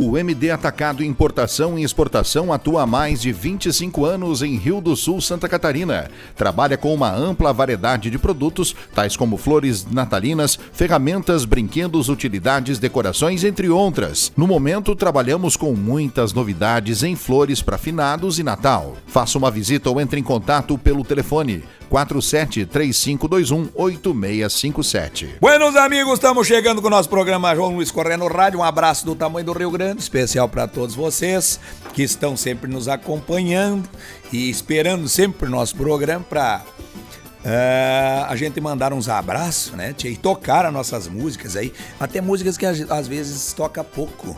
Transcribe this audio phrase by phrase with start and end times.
[0.00, 4.94] O MD Atacado Importação e Exportação atua há mais de 25 anos em Rio do
[4.94, 6.08] Sul, Santa Catarina.
[6.36, 13.42] Trabalha com uma ampla variedade de produtos, tais como flores natalinas, ferramentas, brinquedos, utilidades, decorações,
[13.42, 14.30] entre outras.
[14.36, 18.96] No momento, trabalhamos com muitas novidades em flores para finados e Natal.
[19.04, 25.36] Faça uma visita ou entre em contato pelo telefone 47 3521 8657.
[25.40, 28.60] Buenos amigos, estamos chegando com o nosso programa João Luiz Correia no Rádio.
[28.60, 31.58] Um abraço do tamanho do Rio Grande grande, especial para todos vocês
[31.94, 33.88] que estão sempre nos acompanhando
[34.30, 39.94] e esperando sempre o nosso programa para uh, eh, a gente mandar uns abraços, né?
[40.04, 44.36] E tocar as nossas músicas aí, até músicas que às vezes toca pouco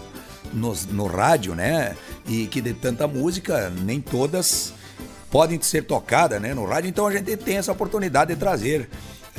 [0.52, 1.97] no, no rádio, né?
[2.28, 4.72] E que de tanta música, nem todas
[5.30, 8.88] podem ser tocadas né, no rádio, então a gente tem essa oportunidade de trazer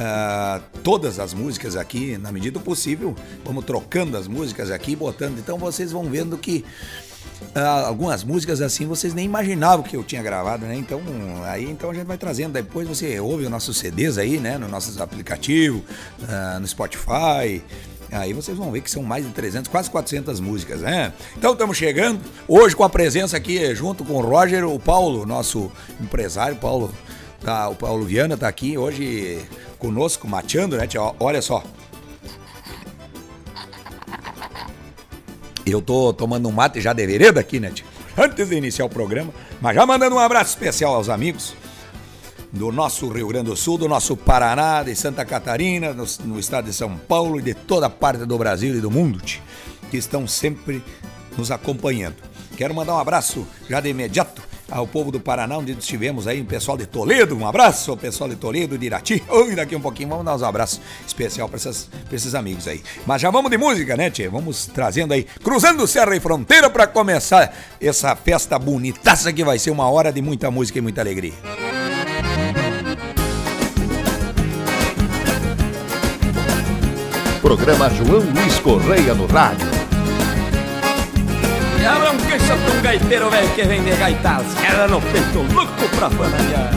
[0.01, 5.37] Uh, todas as músicas aqui, na medida do possível, vamos trocando as músicas aqui, botando.
[5.37, 6.65] Então vocês vão vendo que
[7.55, 10.75] uh, algumas músicas assim vocês nem imaginavam que eu tinha gravado, né?
[10.75, 10.99] Então
[11.45, 12.53] aí então a gente vai trazendo.
[12.53, 14.57] Depois você ouve os nossos CDs aí, né?
[14.57, 17.61] No nossos aplicativos, uh, no Spotify.
[18.11, 21.13] Aí vocês vão ver que são mais de 300, quase 400 músicas, né?
[21.37, 25.71] Então estamos chegando hoje com a presença aqui junto com o Roger, o Paulo, nosso
[25.99, 26.91] empresário, Paulo,
[27.41, 29.45] tá, o Paulo Viana tá aqui hoje
[29.77, 31.01] conosco, mateando, né, tia?
[31.19, 31.63] Olha só.
[35.65, 37.85] Eu tô tomando um mate já de vereda aqui, né, tia?
[38.17, 41.53] Antes de iniciar o programa, mas já mandando um abraço especial aos amigos
[42.51, 46.65] do nosso Rio Grande do Sul, do nosso Paraná, de Santa Catarina, no, no estado
[46.65, 49.41] de São Paulo e de toda parte do Brasil e do mundo, tia,
[49.89, 50.83] que estão sempre
[51.37, 52.17] nos acompanhando.
[52.57, 56.45] Quero mandar um abraço já de imediato ao povo do Paraná, onde estivemos aí, o
[56.45, 59.21] pessoal de Toledo, um abraço ao pessoal de Toledo, de Irati.
[59.55, 61.59] Daqui um pouquinho vamos dar uns abraços especial para
[62.11, 62.81] esses amigos aí.
[63.05, 64.29] Mas já vamos de música, né, Tchê?
[64.29, 69.71] Vamos trazendo aí, cruzando Serra e Fronteira para começar essa festa bonitaça que vai ser
[69.71, 71.33] uma hora de muita música e muita alegria.
[77.41, 79.80] Programa João Luiz Correia no rádio.
[81.85, 85.89] Abra um queixo pra um gaiteiro velho que vem de gaitas Queda no peito, louco
[85.95, 86.71] pra fanalhar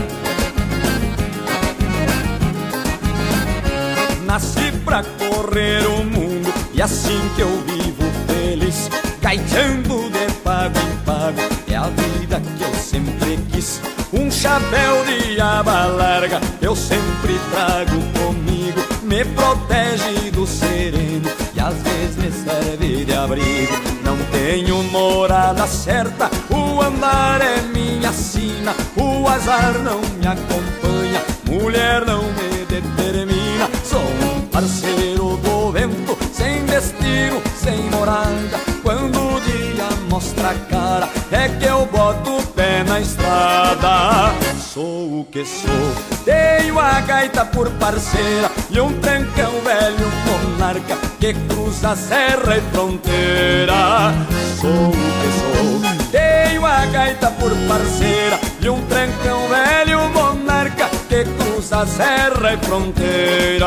[4.25, 11.05] Nasci pra correr o mundo E assim que eu vivo feliz Gaiteando de pago em
[11.05, 13.81] pago É a vida que eu sempre quis.
[14.13, 21.75] Um chapéu de aba larga Eu sempre trago comigo Me protege do sereno E às
[21.75, 23.84] vezes me serve de abrigo
[24.15, 32.05] não tenho morada certa, o andar é minha sina, o azar não me acompanha, mulher
[32.07, 33.69] não me determina.
[33.83, 38.61] Sou um parceiro do vento, sem destino, sem morada.
[38.83, 44.33] Quando o dia mostra a cara, é que eu boto o pé na estrada.
[44.61, 51.33] Sou o que sou, tenho a gaita por parceira e um trancão velho monarca que
[51.49, 54.13] cruza serra e fronteira.
[54.61, 61.87] Sou que sou, tenho a gaita por parceira e um trancão velho monarca que cruza
[61.87, 63.67] serra e fronteira.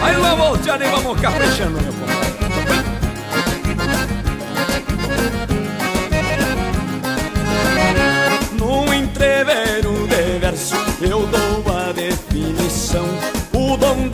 [0.00, 2.07] Aí volteando e vamos caprichando, meu povo.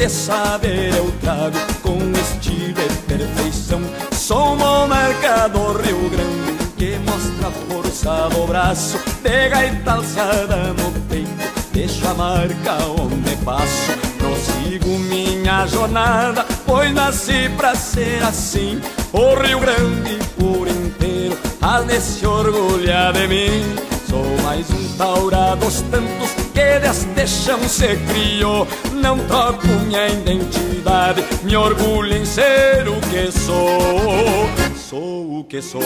[0.05, 3.81] De saber eu trago com estilo e perfeição.
[4.13, 8.99] Sou monarca do Rio Grande que mostra força do braço.
[9.23, 11.31] De gaita alçada no peito,
[11.73, 13.93] deixo a marca onde passo.
[14.19, 18.83] Prossigo minha jornada, pois nasci pra ser assim.
[19.11, 23.75] O Rio Grande por inteiro há de se orgulhar de mim.
[24.07, 28.69] Sou mais um taura dos tantos que deste chão se criou.
[29.05, 34.49] Não troco minha identidade, me orgulho em ser o que sou.
[34.75, 35.83] Sou o que sou.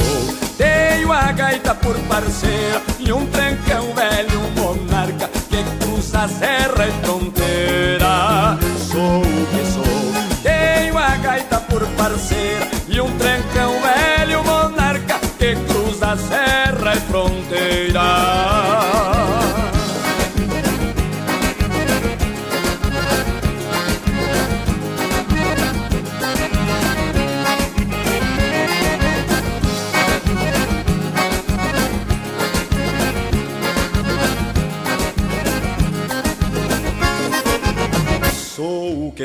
[0.56, 5.28] Tenho a gaita por parceira e um trancão velho monarca
[6.28, 8.58] serra e fronteira.
[8.90, 12.77] Sou o que sou, tenho a gaita por parceira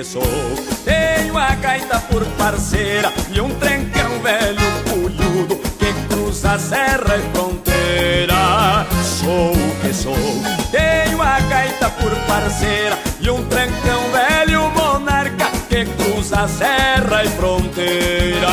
[0.03, 0.21] sou.
[0.83, 4.59] Tenho a gaita por parceira e um trencão velho
[4.89, 8.85] pulhudo que cruza serra e fronteira.
[9.03, 10.15] Sou o que sou.
[10.71, 17.29] Tenho a gaita por parceira e um trencão velho monarca que cruza a serra e
[17.29, 18.47] fronteira.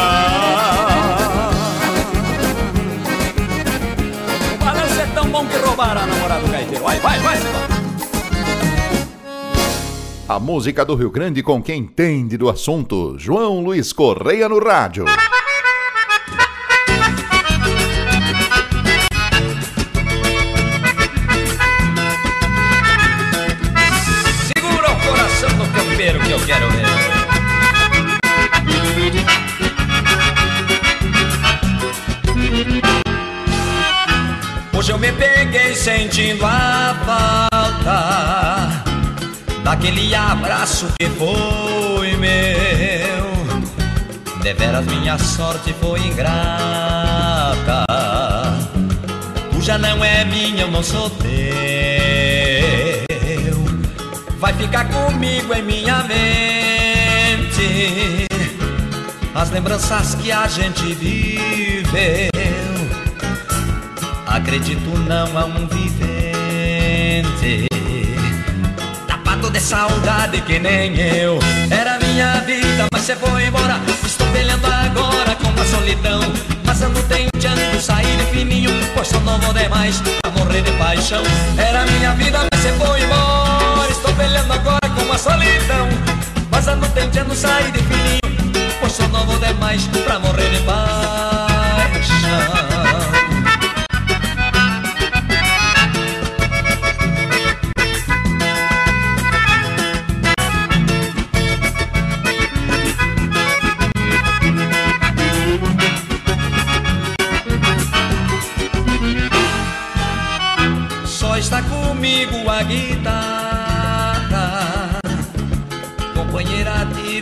[4.55, 6.85] O balanço é tão bom que roubaram a namorada do gaiteiro.
[6.85, 7.70] Vai, vai, vai, Silvano.
[10.31, 13.17] A música do Rio Grande com quem entende do assunto.
[13.19, 15.05] João Luiz Correia no rádio.
[24.47, 26.87] Segura o coração do campeiro que eu quero ver.
[34.79, 37.50] Hoje eu me peguei sentindo a falta
[39.81, 43.31] daquele abraço que foi meu.
[44.43, 47.87] Deveras minha sorte foi ingrata.
[49.51, 51.31] Tu já não é minha, eu não sou teu.
[54.39, 58.27] Vai ficar comigo em minha mente.
[59.35, 62.29] As lembranças que a gente viveu.
[64.27, 67.71] Acredito não a um vivente
[69.61, 71.39] de saudade que nem eu.
[71.71, 73.79] Era minha vida, mas você foi embora.
[74.05, 76.21] Estou peleando agora com a solidão.
[76.65, 81.23] Passando tentando sair de fininho Pois sou novo demais pra morrer de paixão.
[81.59, 83.91] Era minha vida, mas você foi embora.
[83.91, 85.89] Estou peleando agora com a solidão.
[86.51, 88.21] Passando tentando sair de fininho
[88.81, 90.81] Pois sou novo demais pra morrer de paixão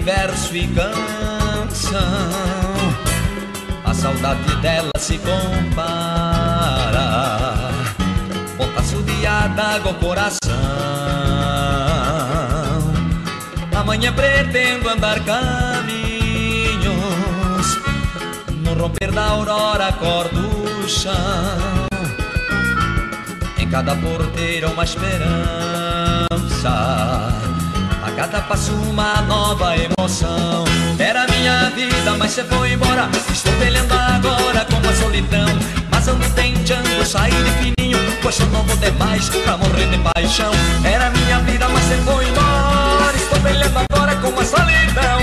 [0.09, 2.01] verso e canção.
[3.85, 5.85] A saudade dela se compara,
[8.57, 10.39] com de água ao coração.
[13.77, 16.89] Amanhã pretendo andar caminhos,
[18.65, 20.41] no romper da aurora, acordo
[20.85, 21.87] o chão
[23.71, 25.19] cada porteira uma esperança,
[28.19, 30.65] cada passo uma nova emoção.
[30.99, 33.09] Era minha vida, mas você foi embora.
[33.33, 35.47] Estou peleando agora com a solidão,
[35.89, 39.99] mas ando tentando sair de fininho, pois eu não vou ter mais pra morrer de
[39.99, 40.51] paixão.
[40.85, 43.17] Era minha vida, mas você foi embora.
[43.17, 45.21] Estou peleando agora com a solidão,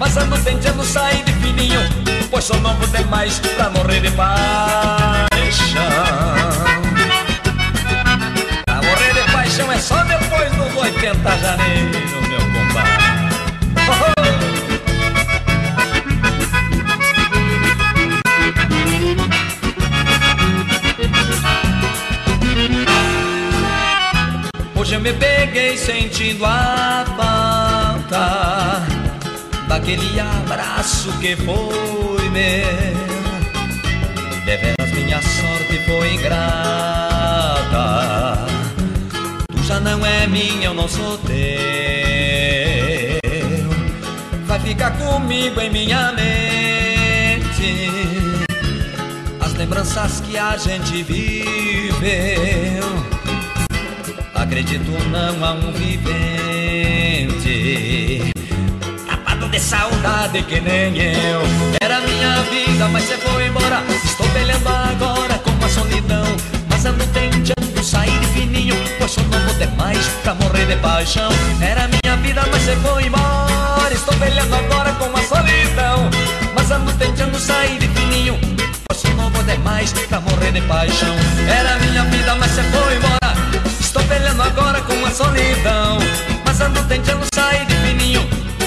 [0.00, 1.80] mas ando tentando sair de fininho,
[2.28, 5.30] pois eu não vou ter mais pra morrer de paixão.
[9.32, 12.21] Paixão é só depois dos 80 janeiro,
[24.74, 28.84] Hoje eu me peguei sentindo a falta
[29.68, 33.12] daquele abraço que foi meu.
[34.44, 36.92] Deveras minha sorte foi ingrata
[39.72, 41.34] já não é minha, eu não sou teu.
[44.44, 48.11] Vai ficar comigo em minha mente.
[49.72, 52.02] As lembranças que a gente viveu.
[54.34, 56.12] Acredito não a um vivente.
[59.06, 61.40] Tapado de saudade que nem eu.
[61.80, 63.82] Era minha vida, mas você foi embora.
[64.04, 66.24] Estou peleando agora com a solidão.
[66.68, 71.30] Mas ando tentando sair fininho Pois eu não vou ter mais pra morrer de paixão
[71.60, 76.10] Era minha vida, mas você foi embora Estou velhando agora com a solidão
[76.54, 78.41] Mas ando tentando sair de fininho
[78.92, 81.16] Pois eu não vou ter mais pra morrer de paixão
[81.48, 85.98] Era minha vida, mas você foi embora Estou velhando agora com a solidão
[86.44, 88.20] Mas ando tentando sair de fininho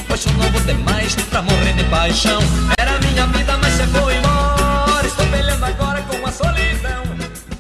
[0.08, 2.42] Pois sou novo demais pra morrer de paixão
[2.76, 7.04] Era minha vida, mas você foi embora Estou peleando agora com a solidão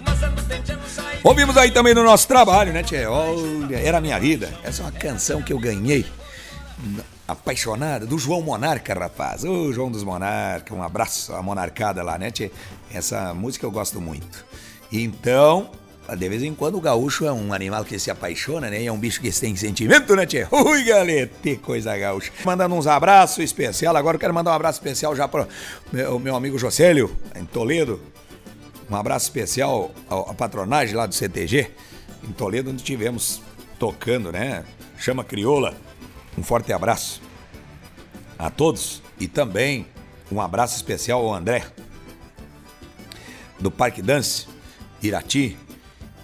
[0.03, 3.05] Mas ando tentando sair Ouvimos aí também no nosso trabalho, né, Tchê?
[3.05, 4.51] Olha, era minha vida.
[4.63, 6.03] Essa é uma canção que eu ganhei.
[7.27, 9.43] Apaixonada, do João Monarca, rapaz.
[9.43, 12.51] Ô, João dos Monarca, um abraço à monarcada lá, né, Tchê?
[12.93, 14.45] Essa música eu gosto muito.
[14.91, 15.71] Então,
[16.15, 18.83] de vez em quando o gaúcho é um animal que se apaixona, né?
[18.83, 20.47] E é um bicho que tem sentimento, né, Tchê?
[20.53, 22.31] Ui, galete, coisa gaúcha.
[22.45, 23.95] Mandando uns abraços especial.
[23.95, 25.47] Agora eu quero mandar um abraço especial já para
[26.13, 27.99] o meu amigo Jocélio, em Toledo.
[28.87, 31.71] Um abraço especial à patronagem lá do CTG,
[32.23, 33.41] em Toledo, onde tivemos
[33.79, 34.63] tocando, né?
[34.95, 35.73] Chama Crioula.
[36.37, 37.21] Um forte abraço
[38.37, 39.87] a todos e também
[40.31, 41.65] um abraço especial ao André,
[43.59, 44.47] do Parque Dance,
[45.01, 45.57] Irati,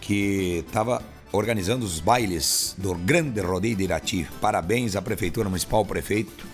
[0.02, 1.02] que estava
[1.32, 4.28] organizando os bailes do grande rodeio de Irati.
[4.42, 6.46] Parabéns à Prefeitura Municipal, prefeito,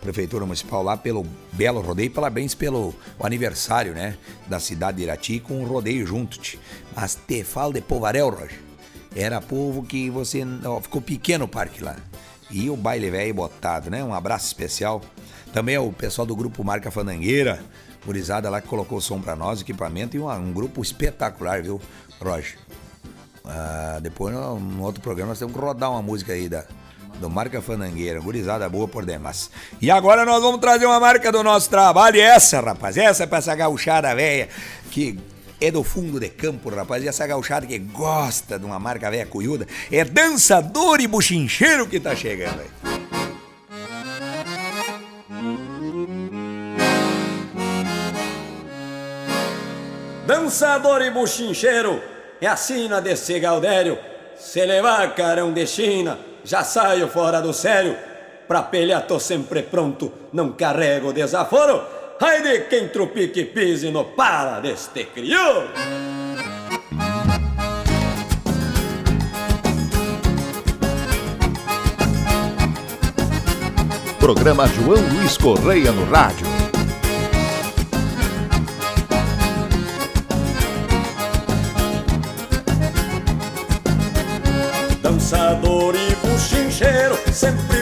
[0.00, 5.62] Prefeitura Municipal lá pelo belo rodeio, parabéns pelo aniversário, né, da cidade de Irati com
[5.62, 6.38] o rodeio junto.
[6.38, 6.58] -te.
[6.94, 8.62] Mas te falo de Povarel, Roger.
[9.14, 11.96] Era povo que você ó, ficou pequeno o parque lá.
[12.50, 14.02] E o baile velho botado, né?
[14.02, 15.00] Um abraço especial.
[15.52, 17.62] Também ao pessoal do grupo Marca Fandangueira,
[18.04, 21.80] gurizada lá que colocou o som pra nós, equipamento, e um, um grupo espetacular, viu,
[22.20, 22.58] Roger?
[23.44, 26.64] Ah, depois, no outro programa, nós temos que rodar uma música aí da,
[27.18, 29.50] do Marca Fandangueira, gurizada boa por demais.
[29.80, 33.26] E agora nós vamos trazer uma marca do nosso trabalho, e essa, rapaz, essa é
[33.26, 34.48] pra essa gauchada velha,
[34.90, 35.18] que
[35.60, 39.26] é do fundo de campo, rapaz, e essa gauchada que gosta de uma marca velha
[39.26, 42.70] cuiuda, é dançador e buchincheiro que tá chegando aí.
[50.26, 52.00] Dançador e buchincheiro,
[52.40, 53.98] é a sina desse Gaudério.
[54.38, 57.96] Se levar carão de China, já saio fora do sério.
[58.48, 61.99] Pra pelhar tô sempre pronto, não carrego desaforo.
[62.22, 65.70] Ai de quem trupique pise no para deste crioulo.
[74.18, 76.46] Programa João Luiz Correia no rádio.
[85.02, 87.79] Dançador e buchincheiro, sempre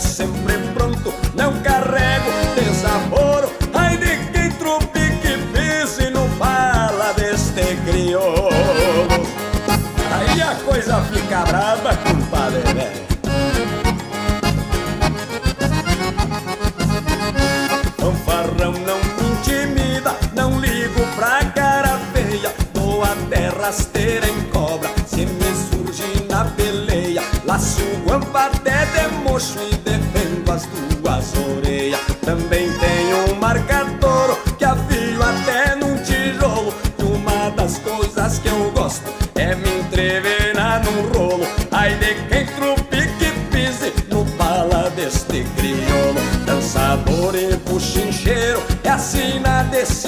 [0.00, 0.59] sempre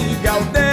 [0.03, 0.72] sina desse Gaudério.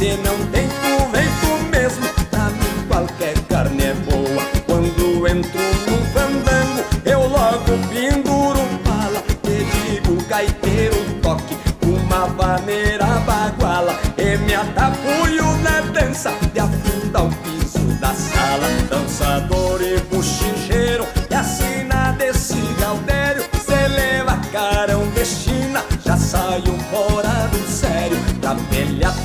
[0.00, 0.69] Se não tem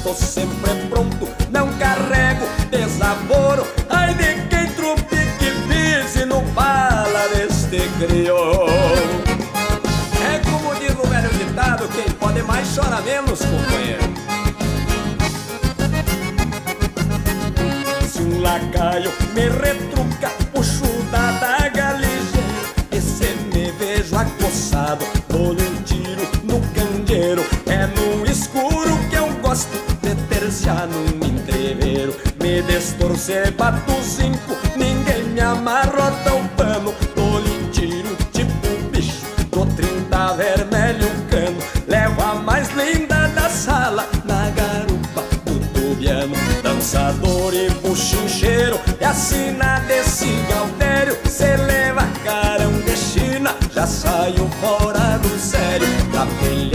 [0.05, 0.94] pelear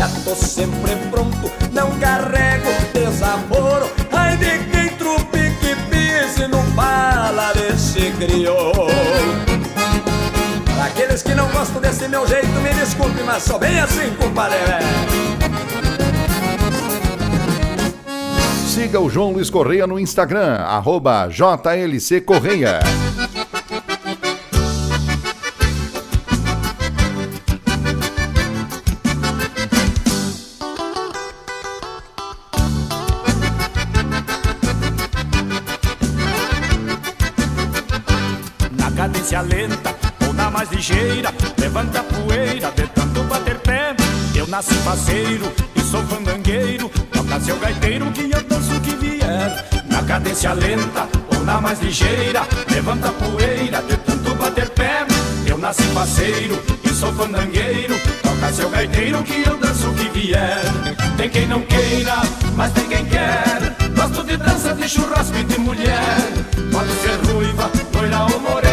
[0.00, 3.90] Pra pelear tô sempre pronto, não carrego desaforo.
[4.10, 8.86] Ai de quem trupe que pise no bala desse crioulo.
[10.74, 14.56] Para aqueles que não gostam desse meu jeito, me desculpe, mas sou bem assim, compadre.
[18.66, 22.80] Siga o João Luiz Correia no Instagram, arroba JLC Correia.
[40.80, 43.94] ligeira Levanta a poeira de tanto bater pé.
[44.34, 49.66] Eu nasci faceiro e sou fandangueiro Toca seu gaiteiro que eu danço que vier.
[49.86, 55.06] Na cadência lenta ou na mais ligeira Levanta a poeira de tanto bater pé.
[55.46, 60.62] Eu nasci faceiro e sou fandangueiro Toca seu gaiteiro que eu danço que vier.
[61.18, 62.22] Tem quem não queira,
[62.56, 63.76] mas tem quem quer.
[63.94, 66.16] Gosto de dança, de churrasco e de mulher.
[66.72, 68.69] Pode ser ruiva, loira ou morena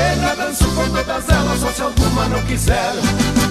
[0.58, 2.93] Danço com todas elas, só se alguma não quiser.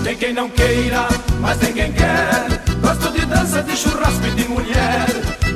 [0.03, 1.07] Tem quem não queira,
[1.41, 2.47] mas tem quem quer.
[2.81, 5.07] Gosto de dança, de churrasco e de mulher.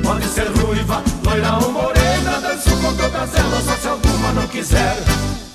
[0.02, 5.49] Pode ser ruiva, loira ou morena Danço com todas elas, só se alguma não quiser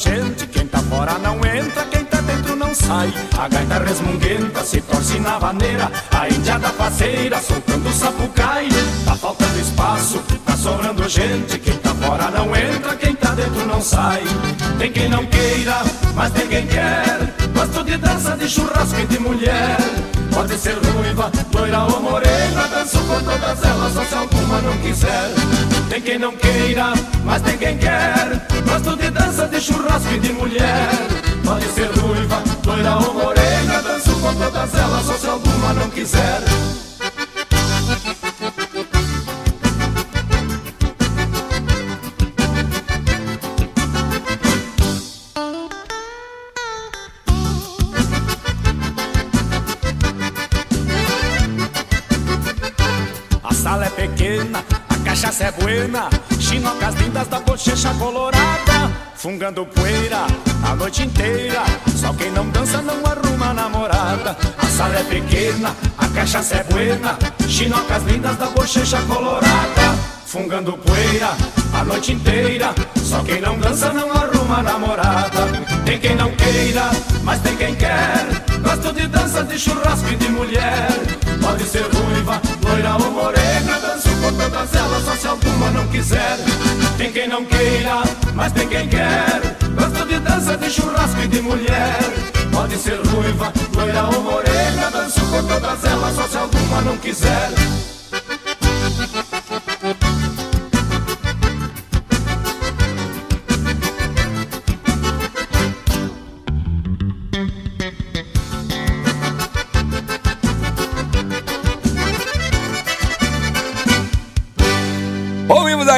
[0.00, 0.46] gente.
[0.46, 3.12] Quem tá fora não entra, quem tá dentro não sai.
[3.38, 8.68] A gaita resmunguenta se torce na vaneira A índia da faceira soltando o sapucai
[9.04, 11.58] Tá faltando espaço, tá sobrando gente.
[11.58, 14.22] Quem tá fora não entra, quem tá dentro não sai.
[14.78, 15.82] Tem quem não queira,
[16.14, 17.34] mas tem quem quer.
[17.54, 19.99] Gosto de dança, de churrasco e de mulher
[20.40, 25.28] Pode ser ruiva, loira ou morena Danço com todas elas, só se alguma não quiser.
[25.90, 26.94] Tem quem não queira,
[27.26, 28.48] mas tem quem quer.
[28.64, 30.88] Gosto de dança, de churrasco e de mulher.
[31.44, 36.89] Pode ser ruiva, loira ou morena Danço com todas elas, só se alguma não quiser
[55.20, 60.26] cachaça é buena Chinocas lindas da bochecha colorada Fungando poeira
[60.62, 61.62] a noite inteira.
[61.94, 64.36] Só quem não dança não arruma namorada.
[64.56, 71.36] A sala é pequena, a cachaça é buena Chinocas lindas da bochecha colorada Fungando poeira
[71.74, 72.74] a noite inteira.
[72.96, 75.48] Só quem não dança não arruma namorada.
[75.84, 76.90] Tem quem não queira,
[77.24, 78.26] mas tem quem quer.
[78.62, 84.08] Gosto de dança, de churrasco e de mulher Pode ser ruiva, loira ou morena Danço
[84.20, 86.36] com todas elas, só se alguma não quiser.
[86.96, 88.02] Tem quem não queira,
[88.34, 89.40] mas tem quem quer.
[89.74, 91.98] Gosto de dança, de churrasco e de mulher.
[92.52, 97.79] Pode ser ruiva, loira ou morena Danço com todas elas, só se alguma não quiser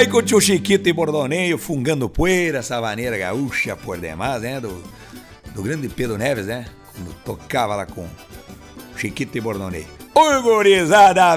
[0.02, 4.60] aí com o tio Chiquito e Bordoneio, fungando poeira, essa maneira gaúcha por demais, né?
[4.60, 4.82] Do,
[5.54, 6.64] do grande Pedro Neves, né?
[6.92, 8.04] Quando tocava lá com
[8.96, 9.86] Chiquito e Bordoneio.
[10.14, 10.42] Oi,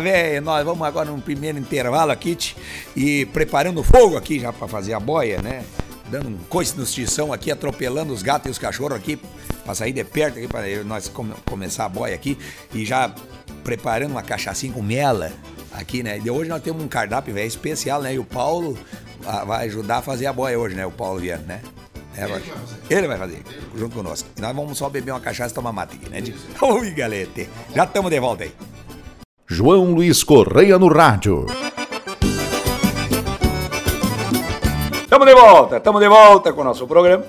[0.01, 0.41] velho.
[0.41, 2.35] Nós vamos agora num primeiro intervalo aqui
[2.95, 5.63] e preparando fogo aqui já pra fazer a boia, né?
[6.09, 9.19] Dando um coice no tição aqui, atropelando os gatos e os cachorros aqui
[9.63, 12.35] pra sair de perto aqui, pra nós come- começar a boia aqui
[12.73, 13.13] e já
[13.63, 15.31] preparando uma cachaçinha com mela
[15.79, 16.19] aqui, né?
[16.23, 18.13] E hoje nós temos um cardápio, velho, especial, né?
[18.13, 18.77] E o Paulo
[19.25, 20.85] ah, vai ajudar a fazer a boia hoje, né?
[20.85, 21.61] O Paulo Viana, né?
[22.17, 22.41] É, vai-
[22.89, 23.43] ele vai fazer,
[23.75, 24.27] junto conosco.
[24.37, 26.21] E nós vamos só beber uma cachaça e tomar mate aqui, né?
[26.21, 26.33] De...
[26.61, 27.49] Oi, galete.
[27.75, 28.53] Já estamos de volta aí.
[29.47, 31.45] João Luiz Correia no rádio.
[35.03, 37.25] Estamos de volta, estamos de volta com o nosso programa.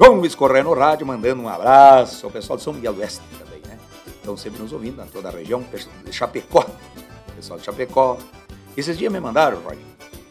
[0.00, 3.20] João Luiz Correia no rádio, mandando um abraço ao pessoal de São Miguel do Oeste
[3.38, 3.76] também, né?
[4.06, 6.64] Estão sempre nos ouvindo, em toda a região, pessoal de Chapecó,
[7.38, 8.18] pessoal de Chapecó.
[8.76, 9.78] Esses dias me mandaram, Roger,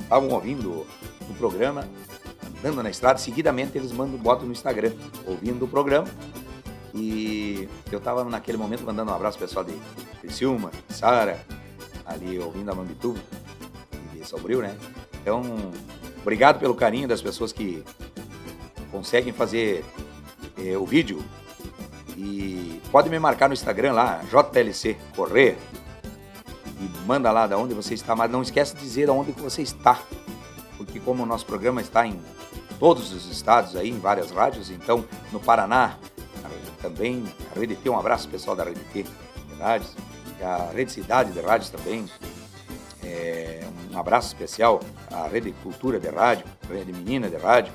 [0.02, 0.86] estavam ouvindo
[1.30, 1.88] o programa,
[2.60, 4.92] andando na estrada, seguidamente eles mandam, botam no Instagram,
[5.26, 6.08] ouvindo o programa.
[6.94, 9.74] E eu estava naquele momento mandando um abraço pessoal de
[10.20, 11.40] Criciúma, Sara,
[12.06, 13.20] ali ouvindo a Mambituba
[14.14, 14.76] e Sobril, né?
[15.22, 15.44] Então,
[16.22, 17.84] obrigado pelo carinho das pessoas que
[18.92, 19.86] conseguem fazer
[20.58, 21.24] eh, o vídeo.
[22.18, 25.56] E pode me marcar no Instagram lá, JLC Correia.
[26.80, 29.62] E manda lá de onde você está, mas não esquece de dizer onde que você
[29.62, 30.00] está.
[30.78, 32.20] Porque como o nosso programa está em
[32.80, 35.98] todos os estados aí, em várias rádios, então no Paraná
[36.82, 39.96] também, a Rede T, um abraço pessoal da Rede T de rádios,
[40.42, 42.06] a Rede Cidade de rádios também,
[43.04, 47.74] é, um abraço especial à Rede Cultura de Rádio, Rede Menina de Rádio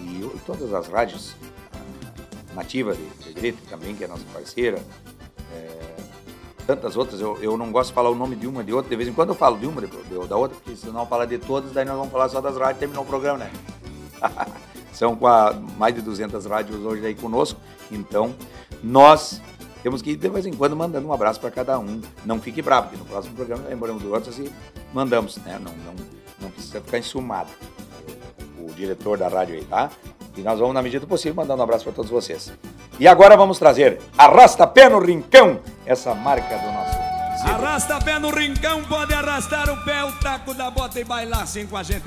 [0.00, 1.34] e, e todas as rádios
[2.54, 4.82] nativas de, de Greta também, que é nossa parceira.
[5.52, 5.93] É,
[6.66, 8.96] tantas outras, eu, eu não gosto de falar o nome de uma de outra, de
[8.96, 11.38] vez em quando eu falo de uma, de, de- da outra, porque senão falar de
[11.38, 13.50] todas, daí nós vamos falar só das rádios e terminou o programa, né?
[14.92, 15.18] São
[15.76, 17.58] mais de 200 rádios hoje aí conosco,
[17.90, 18.34] então
[18.82, 19.40] nós
[19.82, 22.00] temos que ir de vez em quando mandando um abraço para cada um.
[22.24, 24.50] Não fique bravo, porque no próximo programa lembramos do outro e
[24.92, 25.58] mandamos, né?
[25.62, 25.94] Não, não,
[26.40, 27.50] não precisa ficar enciumado.
[28.58, 29.90] O diretor da rádio aí, tá?
[30.36, 32.52] E nós vamos, na medida do possível, mandando um abraço para todos vocês.
[32.98, 36.98] E agora vamos trazer Arrasta Pé no Rincão, essa marca do nosso.
[37.44, 41.66] Arrasta pé no rincão, pode arrastar o pé, o taco da bota e bailar assim
[41.66, 42.04] com a gente.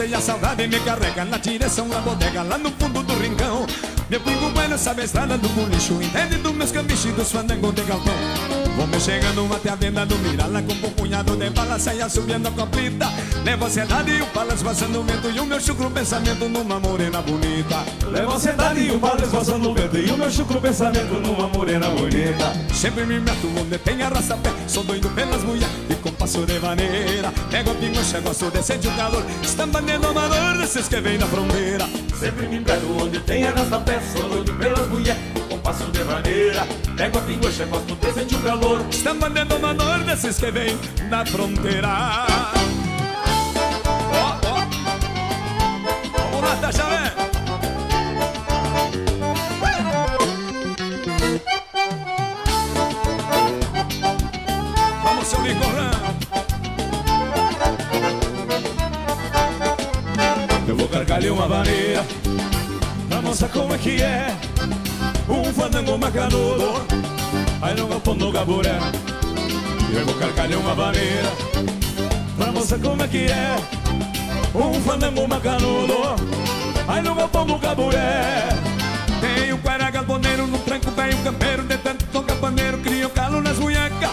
[0.00, 3.66] Tardezita e a saudade me carrega na direção da bodega, lá no fundo do rincão.
[4.08, 8.14] Meu pingo vai nessa estrada do bolicho, entende dos meus camichos dos fandangos de galpão.
[8.76, 12.48] Vou me chegando até a venda do Mirala com um punhado de bala, saia subindo
[12.48, 13.06] a coplita.
[13.44, 17.22] Levo ansiedade e o balas vazando o vento e o meu chucro pensamento numa morena
[17.22, 17.84] bonita.
[18.10, 21.46] Leva a ansiedade e o balas vazando o vento E o meu chucro pensamento numa
[21.46, 26.60] morena bonita Sempre me meto onde tem arrasta-pé Sou doido pelas mulheres e passo de
[26.60, 31.18] maneira Pego a pingocha, gosto de sentir o calor Está batendo amador desses que vem
[31.18, 36.04] da fronteira Sempre me emprego onde tem arrasta-pé Sou doido pelas mulheres, com passo de
[36.04, 40.78] maneira Pego a pingocha, gosto de sentir o calor Está batendo amador desses que vem
[41.08, 42.59] da fronteira
[63.40, 64.36] Mostrar como é que é.
[65.26, 66.86] Um fandango macanudo
[67.62, 68.78] Aí no galpão do gaburé.
[69.94, 71.32] Eu vou carcalhar uma vaneira
[72.36, 73.56] Pra mostrar como é que é.
[74.54, 75.94] Um fandango macanudo
[76.86, 78.46] Aí no galpão do gaburé.
[79.22, 83.40] Tem o guará galponeiro no tranco velho campeiro De tanto toca paneiro, cria o calo
[83.40, 84.10] nas munhecas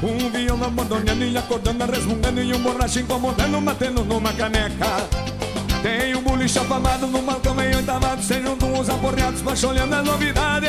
[0.00, 5.08] Um violão abandonando e acordando, resmungando E um borracho incomodando, batendo numa caneca.
[5.82, 10.66] Tem um boliche afamado no balcão meio oitavado Sejam uns aporreados, olhando a novidade.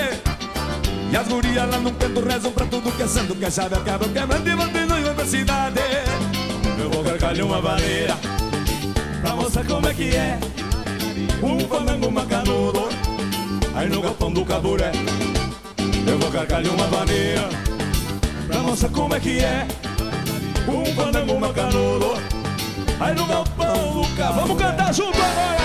[1.11, 3.75] E as gurias lá no canto rezam pra tudo que é santo Que é chave,
[3.75, 5.79] acaba quebrando e batendo em outra cidade.
[6.77, 8.15] Eu vou carcalhar uma vaneira
[9.21, 10.39] Pra mostrar como é que é.
[11.41, 12.89] Um fandango macanudo
[13.73, 14.91] Aí no galpão do caburé.
[16.05, 17.49] Eu vou carcalhar uma vaneira
[18.47, 19.65] Pra mostrar como é que é.
[20.67, 22.13] Um fandango macanudo
[22.99, 25.58] Aí no galpão do caburé Vamos cantar junto agora!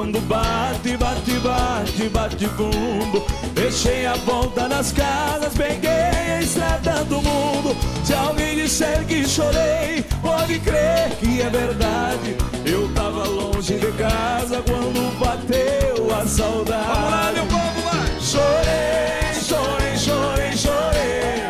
[0.00, 3.22] Quando bate, bate, bate, bate fundo.
[3.52, 7.76] Deixei a volta nas casas, peguei a estrada do mundo.
[8.02, 12.34] Se alguém disser que chorei, pode crer que é verdade.
[12.64, 16.86] Eu tava longe de casa quando bateu a saudade.
[16.86, 18.06] Vamos lá, meu povo, lá.
[18.20, 21.44] Chorei, chorei, chorei, chorei.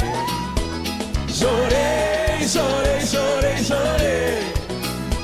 [1.29, 4.53] Chorei, chorei, chorei, chorei.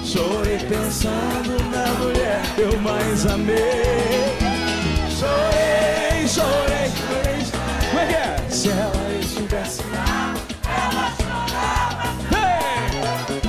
[0.04, 2.15] Chorei pensando na mulher
[2.96, 3.56] mais amei.
[5.10, 7.40] Chorei, chorei, chorei.
[7.88, 8.36] Como é que é?
[8.48, 12.08] Se ela estivesse lá, ela chorava.
[12.32, 13.40] Hey!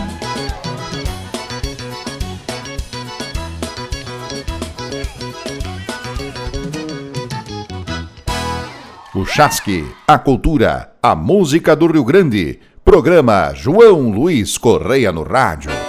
[9.15, 12.59] O Chasque, a cultura, a música do Rio Grande.
[12.83, 15.86] Programa João Luiz Correia no Rádio.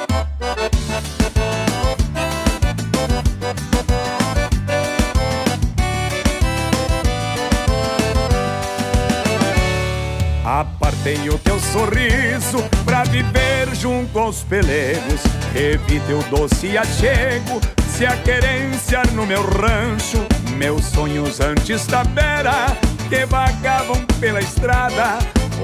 [11.09, 15.23] Apartei o teu sorriso pra viver junto aos pelegos.
[15.55, 17.61] Revi teu doce achego,
[17.97, 20.18] se a querência no meu rancho.
[20.59, 22.66] Meus sonhos antes da beira,
[23.09, 25.18] que vagavam pela estrada.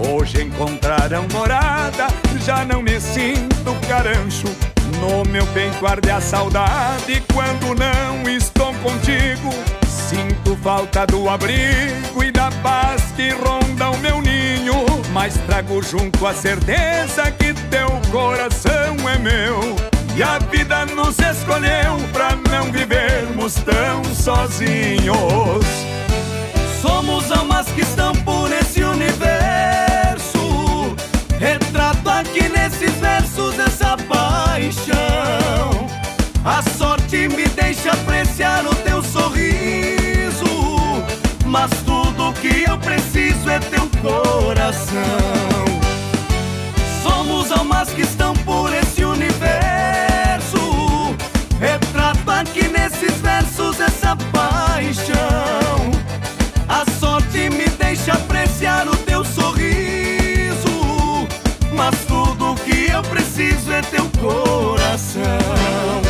[0.08, 2.06] Hoje encontraram morada,
[2.42, 4.48] já não me sinto carancho.
[4.98, 9.50] No meu peito arde a saudade quando não estou contigo.
[10.14, 14.86] Sinto falta do abrigo e da paz que ronda o meu ninho.
[15.12, 19.74] Mas trago junto a certeza que teu coração é meu.
[20.16, 25.66] E a vida nos escolheu pra não vivermos tão sozinhos.
[26.80, 30.38] Somos almas que estão por esse universo.
[31.40, 35.88] Retrato aqui nesses versos essa paixão.
[36.44, 39.53] A sorte me deixa apreciar o teu sorriso.
[41.54, 44.98] Mas tudo que eu preciso é teu coração.
[47.00, 50.58] Somos almas que estão por esse universo.
[51.60, 55.92] Retrato aqui nesses versos essa paixão.
[56.68, 60.58] A sorte me deixa apreciar o teu sorriso.
[61.72, 66.03] Mas tudo que eu preciso é teu coração.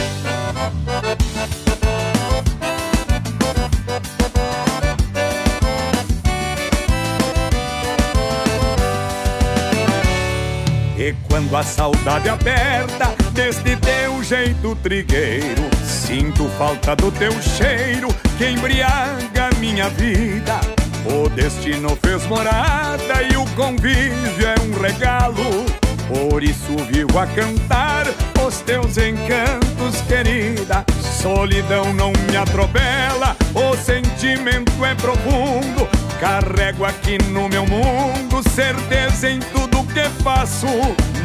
[11.05, 18.49] E quando a saudade aperta deste teu jeito trigueiro, sinto falta do teu cheiro que
[18.49, 20.59] embriaga minha vida.
[21.05, 25.67] O destino fez morada e o convívio é um regalo.
[26.09, 28.07] Por isso vivo a cantar
[28.43, 30.87] os teus encantos, querida.
[31.21, 35.87] Solidão não me atropela, o sentimento é profundo.
[36.21, 40.67] Carrego aqui no meu mundo certeza em tudo que faço.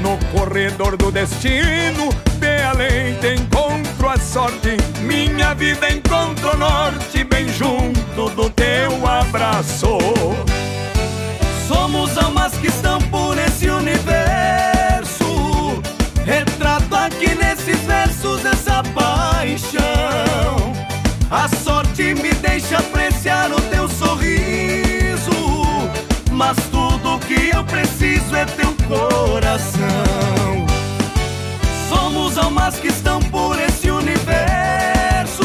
[0.01, 4.77] No corredor do destino, de além encontro a sorte.
[5.01, 9.97] Minha vida encontra o norte, bem junto do teu abraço.
[11.67, 15.25] Somos almas que estão por esse universo.
[16.25, 20.28] Retrato aqui nesses versos essa paixão.
[21.31, 25.29] A sorte me deixa apreciar o teu sorriso.
[26.31, 30.65] Mas tudo que eu preciso é teu coração.
[31.87, 35.43] Somos almas que estão por esse universo.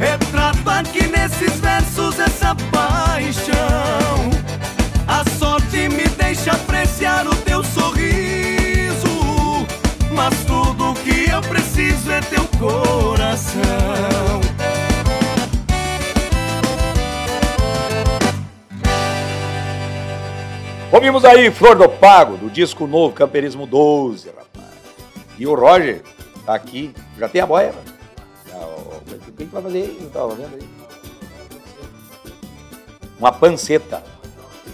[0.00, 4.30] Retrato aqui nesses versos essa paixão.
[5.06, 9.64] A sorte me deixa apreciar o teu sorriso.
[10.10, 13.62] Mas tudo que eu preciso é teu coração.
[20.92, 24.72] Ouvimos aí Flor do Pago, do disco novo Camperismo 12, rapaz.
[25.38, 26.02] E o Roger
[26.44, 27.72] tá aqui, já tem a boia.
[28.54, 30.10] O que vai fazer aí?
[30.12, 30.68] Tava vendo aí.
[33.18, 34.02] Uma panceta.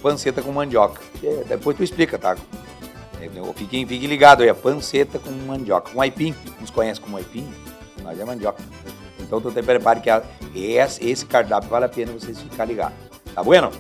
[0.03, 1.01] Panceta com mandioca.
[1.23, 2.37] É, Depois tu explica, tá?
[3.21, 5.91] É, Fiquem, fiquem ligados aí, a panceta com mandioca.
[5.93, 7.49] Com aipim, uns conhecem como aipim,
[8.03, 8.63] mas é mandioca.
[9.21, 10.23] Então tu te prepare que a-
[10.55, 12.97] esse, esse cardápio vale a pena vocês ficarem ligados.
[13.35, 13.71] Tá bueno?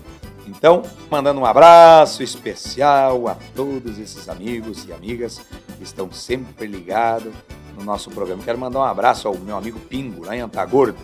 [0.48, 5.40] Então, mandando um abraço especial a todos esses amigos e amigas
[5.76, 7.32] que estão sempre ligados
[7.76, 8.42] no nosso programa.
[8.42, 10.98] Quero mandar um abraço ao meu amigo Pingo, lá em Antagordo,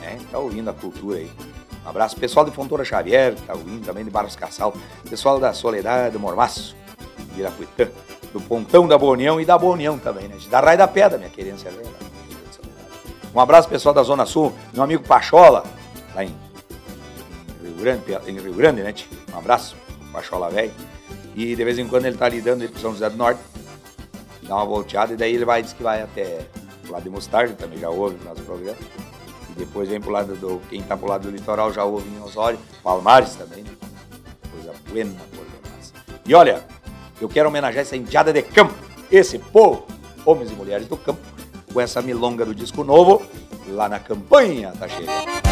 [0.00, 0.18] né?
[0.30, 1.30] Tá ouvindo a cultura aí.
[1.84, 4.74] Um abraço pessoal de Fontoura Xavier, que tá ouvindo também de Barros Cassal,
[5.08, 6.74] pessoal da Soledade, do Mormaço,
[7.34, 7.88] de Irapuitã,
[8.32, 10.36] do Pontão da Boa União e da Boa União também, né?
[10.48, 11.70] Da Raia da Pedra, minha querência.
[13.34, 15.64] Um abraço pessoal da Zona Sul, meu amigo Pachola,
[16.14, 16.43] lá em
[17.84, 18.94] Grande, em Rio Grande, né?
[19.32, 19.76] Um abraço,
[20.10, 20.72] Pachola velho.
[21.36, 23.40] E de vez em quando ele tá lidando pro São José do Norte,
[24.42, 26.46] dá uma volteada e daí ele vai, diz que vai até
[26.88, 28.78] o lado de Mostarda, também já ouve o nosso programa.
[29.50, 32.22] E depois vem pro lado do, quem tá pro lado do litoral já ouve em
[32.22, 33.70] Osório, Palmares também, né?
[34.50, 35.92] Coisa buena, coisa massa.
[36.24, 36.64] E olha,
[37.20, 38.74] eu quero homenagear essa indiada de campo,
[39.10, 39.86] esse povo,
[40.24, 41.20] homens e mulheres do campo,
[41.72, 43.22] com essa milonga do disco novo,
[43.68, 45.43] lá na campanha, tá chegando.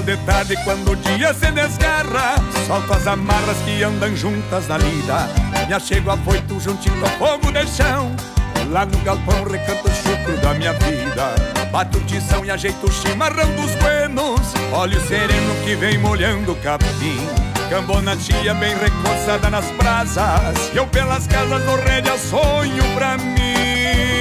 [0.00, 2.36] Final de tarde, quando o dia se desgarra,
[2.66, 5.28] solto as amarras que andam juntas na lida.
[5.66, 8.14] Me achego afoito juntinho ao fogo de chão.
[8.70, 11.34] Lá no galpão recanto o chucro da minha vida.
[11.70, 14.40] Bato o tição e ajeito o chimarrão dos buenos.
[14.72, 17.28] Olho sereno que vem molhando o capim.
[17.68, 20.70] Cambona tia bem recoçada nas brasas.
[20.72, 24.19] E eu pelas casas do rédea sonho pra mim.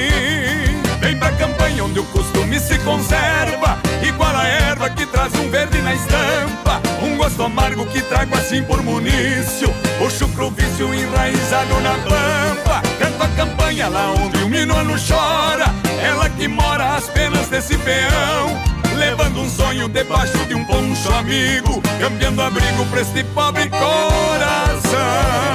[1.10, 3.80] Vem pra campanha onde o costume se conserva.
[4.08, 6.80] Igual a erva que traz um verde na estampa.
[7.02, 9.74] Um gosto amargo que trago assim por munício.
[10.06, 12.84] O chucro vício enraizado na pampa.
[13.00, 15.74] Canto a campanha lá onde o minuano chora.
[16.00, 18.62] Ela que mora às penas desse peão.
[18.96, 21.82] Levando um sonho debaixo de um poncho amigo.
[22.00, 25.49] Cambiando abrigo pra este pobre coração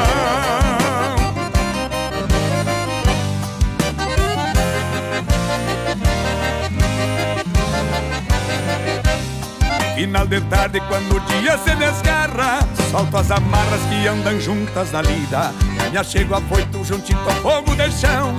[10.05, 12.59] Final de tarde, quando o dia se desgarra,
[12.91, 15.51] solto as amarras que andam juntas na lida.
[15.91, 18.39] Me achego afoito juntinho ao fogo de chão.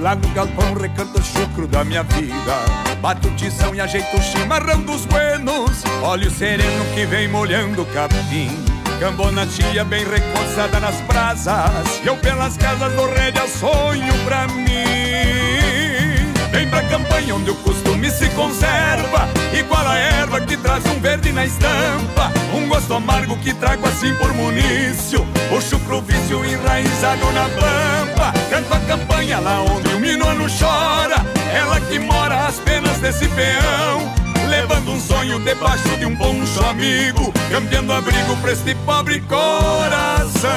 [0.00, 2.54] Lá no galpão recanto o chucro da minha vida.
[3.02, 5.82] Bato o tição e ajeito o chimarrão dos buenos.
[6.00, 8.56] Olho sereno que vem molhando o capim.
[9.00, 12.00] Cambona tia bem recoçada nas brasas.
[12.04, 15.69] E eu pelas casas do rédea sonho pra mim.
[16.70, 19.28] Pra campanha onde o costume se conserva.
[19.52, 22.32] Igual a erva que traz um verde na estampa?
[22.54, 25.26] Um gosto amargo que trago assim por munício.
[25.50, 28.32] O chucro vício enraizado na pampa.
[28.48, 31.16] Canto a campanha lá onde o minuano chora.
[31.52, 34.14] Ela que mora às penas desse peão.
[34.48, 37.32] Levando um sonho debaixo de um poncho amigo.
[37.50, 40.50] Cambiando abrigo pra este pobre coração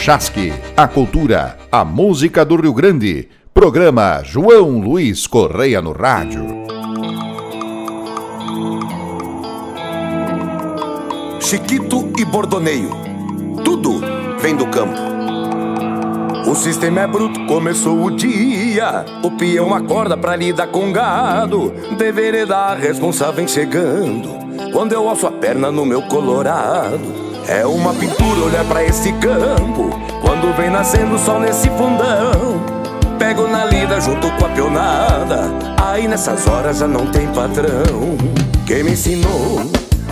[0.00, 3.28] Chasque, a cultura, a música do Rio Grande.
[3.52, 6.46] Programa João Luiz Correia no Rádio.
[11.40, 12.90] Chiquito e bordoneio.
[13.64, 14.00] Tudo
[14.40, 14.96] vem do campo.
[16.48, 19.04] O sistema é bruto, começou o dia.
[19.22, 21.70] O peão acorda pra lidar com gado.
[21.98, 24.38] Deveria dar responsável chegando.
[24.72, 27.27] Quando eu alço a perna no meu colorado.
[27.48, 29.88] É uma pintura olhar pra esse campo.
[30.20, 32.60] Quando vem nascendo o sol nesse fundão.
[33.18, 35.50] Pego na lida junto com a pionada.
[35.82, 38.18] Aí nessas horas já não tem patrão.
[38.66, 39.62] Quem me ensinou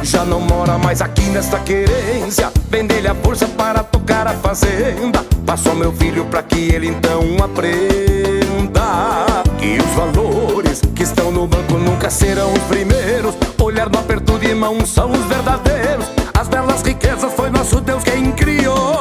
[0.03, 2.51] já não mora mais aqui nesta querência.
[2.71, 5.23] Vender-lhe a força para tocar a fazenda.
[5.45, 8.81] Passou meu filho pra que ele então aprenda.
[9.59, 13.35] Que os valores que estão no banco nunca serão os primeiros.
[13.61, 15.76] Olhar no aperto de mão são os verdadeiros.
[17.67, 18.96] Nosso Deus quem criou.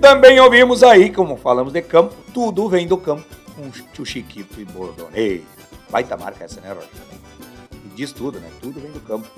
[0.00, 3.24] Também ouvimos aí, como falamos de campo, tudo vem do campo,
[3.54, 5.44] com tio Chiquito e Bordoneiro.
[5.90, 6.88] Baita marca essa, né, Roger?
[7.84, 8.48] E diz tudo, né?
[8.60, 9.28] Tudo vem do campo.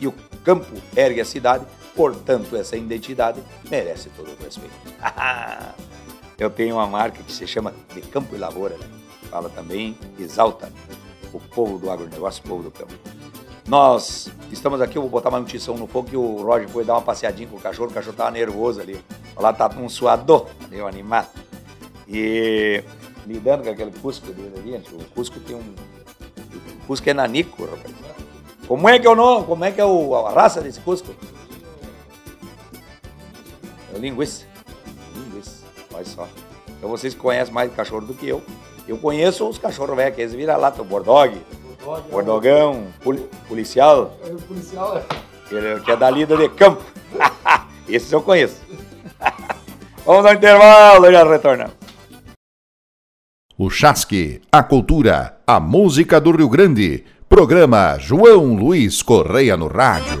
[0.00, 0.14] E o
[0.44, 0.66] campo
[0.96, 1.64] ergue a cidade,
[1.94, 4.74] portanto, essa identidade merece todo o respeito.
[6.38, 8.86] Eu tenho uma marca que se chama de Campo e Lavoura, né?
[9.28, 10.72] Fala também, exalta
[11.32, 12.94] o povo do agronegócio, o povo do campo.
[13.68, 16.94] Nós estamos aqui, eu vou botar uma notícia no fogo que o Roger foi dar
[16.94, 18.98] uma passeadinha com o cachorro, o cachorro tava nervoso ali.
[19.36, 20.46] Lá tá um suador,
[20.88, 21.28] animado.
[22.08, 22.82] E
[23.26, 25.74] lidando com aquele Cusco dele ali, o Cusco tem um.
[26.82, 27.94] O Cusco é nanico, rapaz.
[28.66, 29.44] Como é que é o nome?
[29.44, 31.14] Como é que é o, a raça desse Cusco?
[33.94, 34.46] É linguiça.
[35.14, 35.62] Linguiça,
[35.92, 36.26] olha só.
[36.70, 38.42] Então vocês conhecem mais cachorro do que eu.
[38.86, 41.38] Eu conheço os cachorros velhos, que eles viram lá, o Bordog,
[42.10, 44.16] Bordogão, poli- policial.
[44.46, 45.02] policial
[45.50, 46.82] Ele- que é da lida de campo.
[47.88, 48.60] Esses eu conheço.
[50.04, 51.74] Vamos ao intervalo e já retornamos.
[53.56, 57.04] O Chasque, a cultura, a música do Rio Grande.
[57.28, 60.20] Programa João Luiz Correia no Rádio.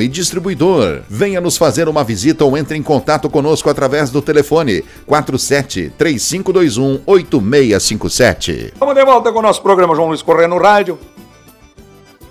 [0.00, 1.02] e Distribuidor.
[1.08, 7.02] Venha nos fazer uma visita ou entre em contato conosco através do telefone 47 3521
[7.04, 8.74] 8657.
[8.78, 10.98] Vamos de volta com o nosso programa João Luiz Correia no rádio.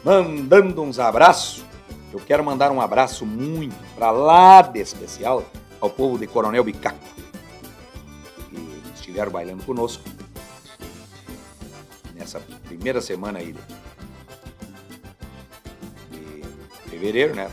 [0.02, 1.64] Mandando uns abraços.
[2.14, 5.44] Eu quero mandar um abraço muito para lá de especial
[5.82, 6.98] ao povo de Coronel Bicaco,
[8.50, 10.04] que estiveram bailando conosco
[12.16, 13.54] nessa primeira semana aí
[17.04, 17.52] fevereiro, né?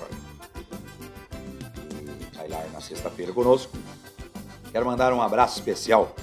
[2.33, 3.77] E bailaram na sexta-feira conosco.
[4.71, 6.15] Quero mandar um abraço especial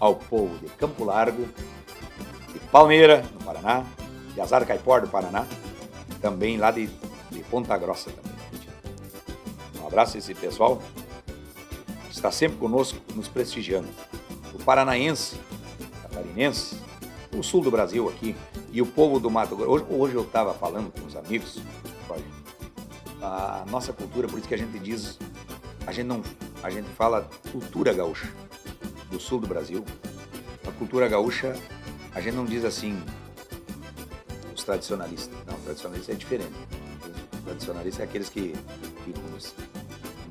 [0.00, 1.46] ao povo de Campo Largo,
[2.50, 3.84] de Palmeira, no Paraná,
[4.32, 5.46] de Azar Caipor, do Paraná,
[6.22, 6.86] também lá de,
[7.30, 8.32] de Ponta Grossa também.
[9.82, 10.80] Um abraço a esse pessoal
[12.06, 13.88] que está sempre conosco, nos prestigiando.
[14.54, 15.36] O paranaense,
[16.02, 16.78] catarinense,
[17.36, 18.34] o sul do Brasil aqui,
[18.72, 19.70] e o povo do Mato Grosso.
[19.70, 21.58] Hoje, hoje eu estava falando com os amigos,
[22.08, 22.37] olha,
[23.22, 25.18] a nossa cultura, por isso que a gente diz,
[25.86, 26.22] a gente não,
[26.62, 28.28] a gente fala cultura gaúcha
[29.10, 29.84] do sul do Brasil.
[30.66, 31.56] A cultura gaúcha,
[32.14, 33.02] a gente não diz assim
[34.54, 35.34] os tradicionalistas.
[35.46, 36.52] Não, tradicionalista é diferente.
[37.32, 38.54] Os tradicionalistas é aqueles que
[39.04, 39.54] ficam nos,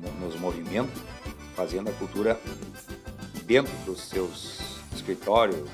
[0.02, 1.00] no- nos movimentos,
[1.56, 2.40] fazendo a cultura
[3.44, 4.60] dentro dos seus
[4.94, 5.68] escritórios,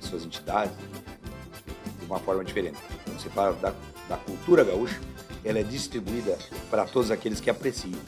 [0.00, 0.74] suas entidades,
[1.98, 2.78] de uma forma diferente.
[3.04, 3.74] Quando se fala da,
[4.08, 5.00] da cultura gaúcha,
[5.44, 6.38] ela é distribuída
[6.70, 8.00] para todos aqueles que apreciam.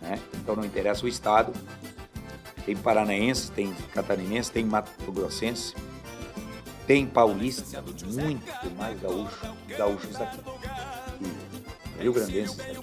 [0.00, 0.18] né?
[0.34, 1.52] Então não interessa o estado,
[2.64, 5.74] tem paranaense, tem catarinense, tem mato-grossense,
[6.86, 10.38] tem paulista, muito mais gaúcho, gaúchos aqui.
[11.98, 12.76] E Rio Grandenses aqui.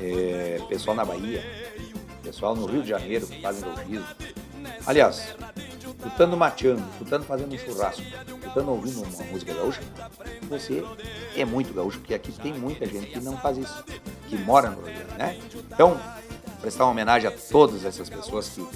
[0.00, 1.42] É, pessoal na Bahia,
[2.22, 4.06] pessoal no Rio de Janeiro que fazem gauchismo.
[4.86, 5.34] Aliás,
[5.96, 9.80] escutando mateando, escutando fazendo um churrasco, escutando ouvindo uma música gaúcha,
[10.48, 10.84] você
[11.34, 13.84] é muito gaúcho, porque aqui tem muita gente que não faz isso,
[14.28, 15.38] que mora no Rio né?
[15.72, 15.98] Então,
[16.60, 18.66] prestar uma homenagem a todas essas pessoas que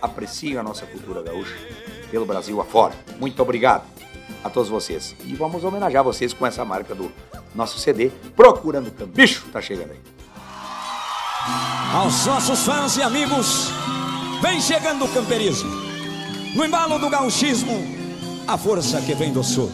[0.00, 1.56] apreciam a nossa cultura gaúcha
[2.10, 2.94] pelo Brasil afora.
[3.18, 3.84] Muito obrigado
[4.44, 5.14] a todos vocês.
[5.24, 7.10] E vamos homenagear vocês com essa marca do
[7.54, 10.00] nosso CD, Procurando Cambicho, tá chegando aí.
[11.94, 13.68] Aos nossos fãs e amigos,
[14.40, 15.91] vem chegando o camperismo.
[16.54, 17.72] No embalo do gauchismo,
[18.46, 19.72] a força que vem do sul.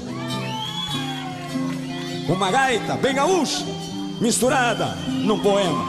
[2.29, 3.65] Uma gaita bem gaúcha,
[4.21, 5.85] misturada num poema.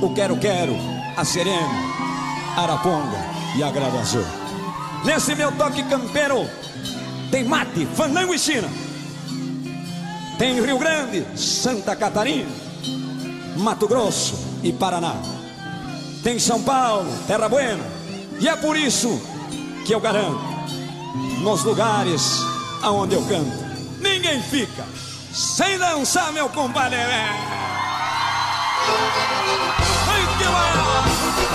[0.00, 0.76] O quero-quero,
[1.16, 1.68] a serena,
[2.56, 3.18] araponga
[3.56, 4.24] e a grava azul.
[5.04, 6.48] Nesse meu toque campeiro,
[7.30, 8.68] tem mate, fandango e china.
[10.38, 12.50] Tem Rio Grande, Santa Catarina,
[13.56, 15.16] Mato Grosso e Paraná.
[16.22, 17.84] Tem São Paulo, Terra Buena.
[18.40, 19.20] E é por isso
[19.84, 20.40] que eu garanto,
[21.40, 22.40] nos lugares
[22.82, 23.64] aonde eu canto,
[24.00, 24.84] ninguém fica
[25.32, 26.96] sem dançar, meu compadre.
[30.08, 31.53] Ai, que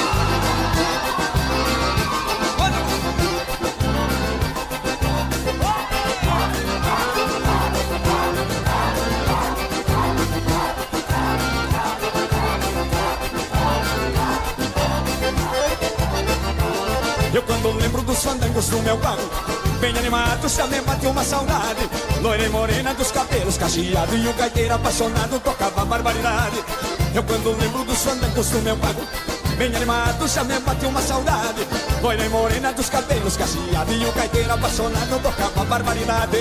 [17.40, 19.30] Eu quando lembro dos fandangos do meu bairro
[19.80, 21.90] Bem animado, já me bateu uma saudade.
[22.22, 26.62] Loira e morena dos cabelos cacheado E o gaiteiro apaixonado tocava barbaridade.
[27.16, 29.08] Eu quando lembro dos fandangos do meu bairro
[29.58, 31.66] Bem animado, já me bateu uma saudade.
[32.02, 36.38] Loira e morena dos cabelos cacheado E o gaiteiro apaixonado tocava barbaridade.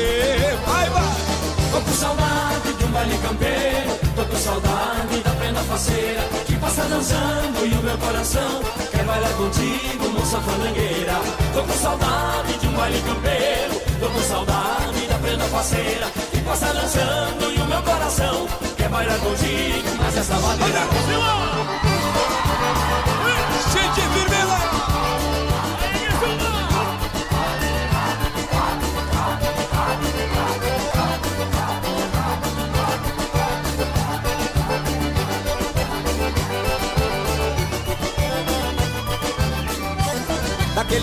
[0.66, 1.38] Vai, vai!
[1.70, 6.82] Tô com saudade de um baile campeiro Tô com saudade da prenda faceira Que passa
[6.84, 11.12] dançando e o meu coração Quer bailar contigo, moça fandangueira.
[11.54, 13.80] Tô com saudade de um baile campeiro.
[14.00, 18.48] Tô com saudade da prenda faceira Que passa dançando e o meu coração.
[18.76, 21.87] Quer bailar contigo, mas essa maneira Gente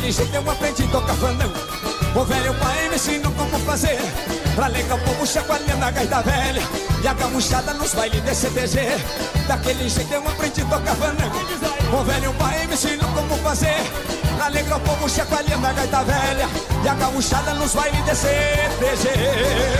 [0.05, 1.55] Daquele jeito eu aprendi a tocar fandango
[2.13, 3.97] O velho pai me ensinou como fazer
[4.53, 6.61] Pra alegrar o povo chacoalhando a gaita velha.
[7.03, 8.81] E a gamuchada nos bailes de CTG
[9.47, 11.35] Daquele jeito eu aprendi a tocar fandango
[11.91, 13.81] O velho pai me ensinou como fazer
[14.35, 16.49] Pra alegrar o povo chacoalhando a gaita velha.
[16.83, 19.09] E a gamuchada nos bailes de CTG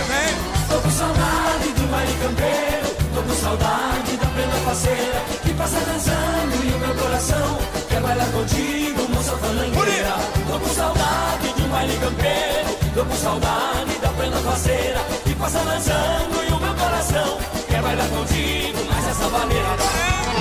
[0.08, 0.66] Vem!
[0.68, 5.78] Tô com saudade de um baile campeiro Tô com saudade da prenda faceira Que passa
[5.78, 10.16] dançando e o meu coração Quer bailar contigo, moça fandangueira
[10.46, 12.76] Tô com saudade de um baile campeiro.
[12.94, 15.00] Tô com saudade da prenda faceira.
[15.24, 17.38] Que passa dançando e o meu coração.
[17.66, 20.35] Quer bailar contigo, mas essa maneira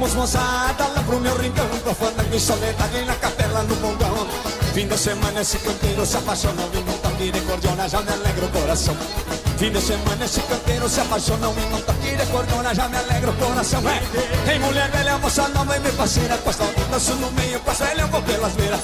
[0.00, 4.26] Vamos moçada lá pro meu rincão Pro fandango e soledade na capela no bongão
[4.72, 8.46] Fim de semana esse canteiro se apaixona E não toque de cordiona já me alegra
[8.46, 8.96] o coração
[9.58, 13.30] Fim de semana esse canteiro se apaixona E não toque de cordiona já me alegra
[13.30, 14.00] o coração é.
[14.46, 18.00] Tem mulher velha, moça nova e me parceira Costa o danço no meio, passa ele
[18.00, 18.80] eu vou pelas beiras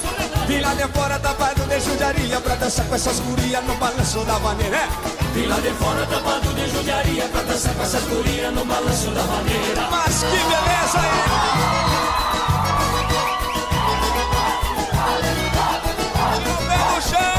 [0.47, 4.23] Vim lá de fora da barra de judiaria Pra dançar com essas gurias no balanço
[4.27, 5.16] da maneira é.
[5.37, 9.23] Vim lá de fora tapado de judiaria Pra dançar com essas gurias no balanço da
[9.25, 11.01] maneira Mas que beleza!
[16.41, 17.37] O pé no chão!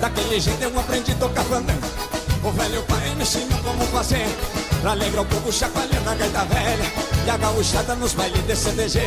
[0.00, 1.86] Daquele jeito eu aprendi a tocar fandango
[2.42, 4.26] O velho pai me ensinou como fazer
[4.80, 6.92] Pra alegrar o povo chacoalhando a gaita velha
[7.26, 9.00] E a gauchada nos bailes de CDG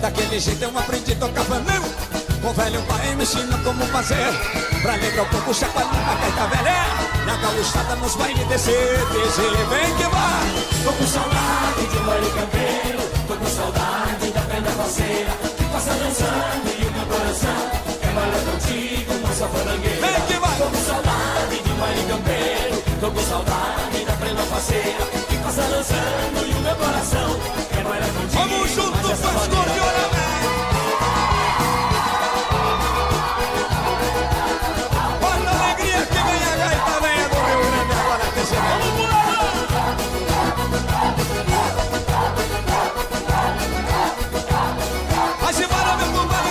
[0.00, 1.88] Daquele jeito eu aprendi a tocar fandango
[2.44, 4.30] O velho pai me ensinou como fazer
[4.82, 6.86] Pra alegrar o povo chacoalhando a gaita velha
[7.26, 10.46] E a gauchada nos bailes de CDG Vem que vai!
[10.84, 15.92] Tô com saudade de um baile campeiro Tô com saudade da prenda faceira Que passa
[15.94, 20.56] dançando e o meu coração Quer bailar contigo, moça fandangueira Vem que vai!
[20.56, 24.09] Tô com saudade de um baile campeiro Tô com saudade da
[24.60, 27.40] prenda faceira Que passa dançando e o meu coração
[27.72, 30.50] Quer bailar contigo, Vamos junto, mas essa faz maneira- cordiona, velho!
[35.22, 39.70] Olha a alegria que vem a gaita velha do Rio Grande agora, TCB.
[45.40, 46.50] Vai se embora, meu compadre!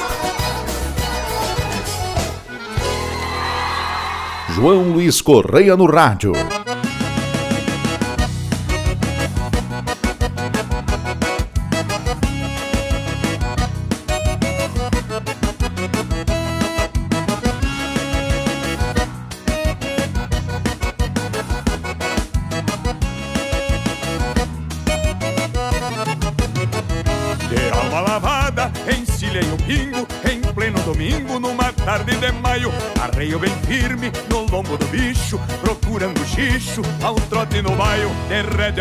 [4.49, 6.33] João Luiz Correia no rádio.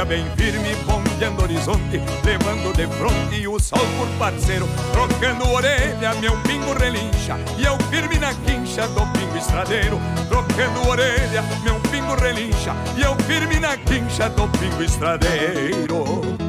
[0.09, 6.73] Bem firme, bombeando horizonte, levando de fronte o sol por parceiro, trocando orelha, meu pingo
[6.73, 13.03] relincha, e eu firme na quincha do pingo estradeiro, trocando orelha, meu pingo relincha, e
[13.03, 16.48] eu firme na quincha do pingo estradeiro.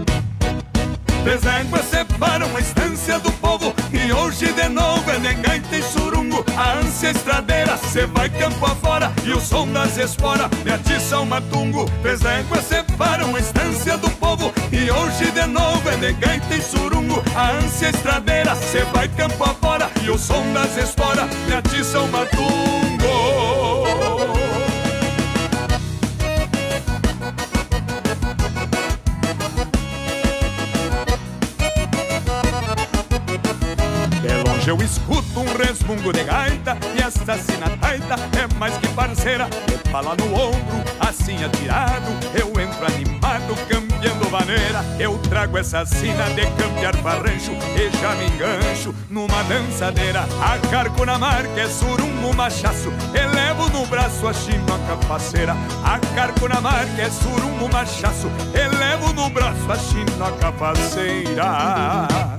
[1.29, 3.71] Três éguas separam a estância do povo.
[3.93, 6.43] E hoje de novo é de gaita e surungo.
[6.57, 9.13] A ânsia estradeira, cê vai campo afora.
[9.23, 11.85] E o som das esporas me atiça o matungo.
[12.01, 14.51] Três éguas separam a estância do povo.
[14.71, 17.23] E hoje de novo é de gaita e surungo.
[17.35, 19.87] A ânsia estradeira, cê vai campo afora.
[20.03, 23.38] E o som das esporas me atiça o matungo
[34.69, 39.45] eu escuto um resmungo de gaita E essa sinataita é mais que parceira.
[39.45, 46.23] Me fala no ombro, assim atirado Eu entro animado, cambiando maneira Eu trago essa sina
[46.35, 50.27] de cambiar farrancho E já me engancho numa dançadeira.
[50.39, 56.61] Acarco na marca, é surungo machaço Elevo no braço a chino a capaceira Acarco na
[56.61, 62.38] marca, é surungo machaço Elevo no braço a chino a capaceira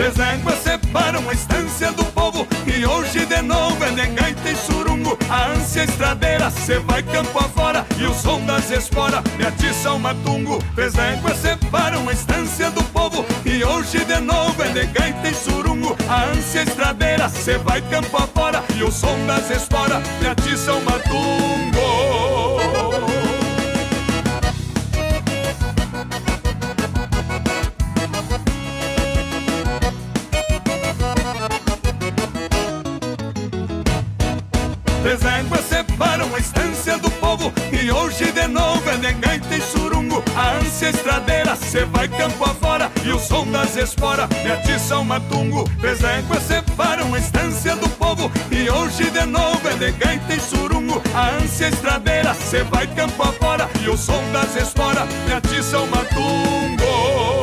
[0.00, 2.48] Três éguas separam a estância do povo.
[2.66, 5.18] E hoje de novo é de gaita e surungo.
[5.28, 7.84] A ânsia estradeira, cê vai campo afora.
[7.98, 10.58] E o som das esporas me atiça o matungo.
[10.74, 13.26] Três éguas separam a estância do povo.
[13.44, 15.94] E hoje de novo é de gaita e surungo.
[16.08, 18.64] A ânsia estradeira, cê vai campo afora.
[18.74, 22.79] E o som das esporas me atiça o matungo
[35.10, 37.52] Três éguas separam a estância do povo.
[37.72, 40.22] E hoje de novo é de gaita e surungo.
[40.36, 42.88] A ânsia estradeira, cê vai campo afora.
[43.04, 45.68] E o som das esporas me atiça o matungo.
[45.80, 48.30] Três éguas separam a estância do povo.
[48.52, 51.02] E hoje de novo é de gaita e surungo.
[51.12, 53.68] A ânsia estradeira, cê vai campo afora.
[53.82, 57.39] E o som das esporas me atiça o matungo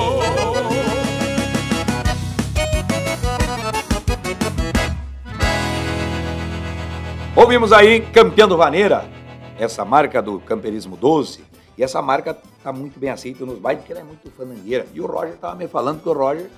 [7.47, 9.09] Ouvimos aí Campeando Vaneira,
[9.57, 11.45] essa marca do Camperismo 12.
[11.77, 14.85] E essa marca tá muito bem aceita nos bailes porque ela é muito fanangueira.
[14.93, 16.49] E o Roger tava me falando que o Roger,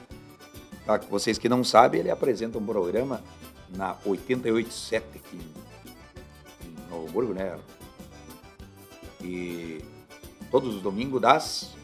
[0.88, 3.22] tá, vocês que não sabem, ele apresenta um programa
[3.70, 5.40] na 887 aqui
[6.66, 7.56] em Novo Hamburgo, né?
[9.22, 9.86] E
[10.50, 11.78] todos os domingos das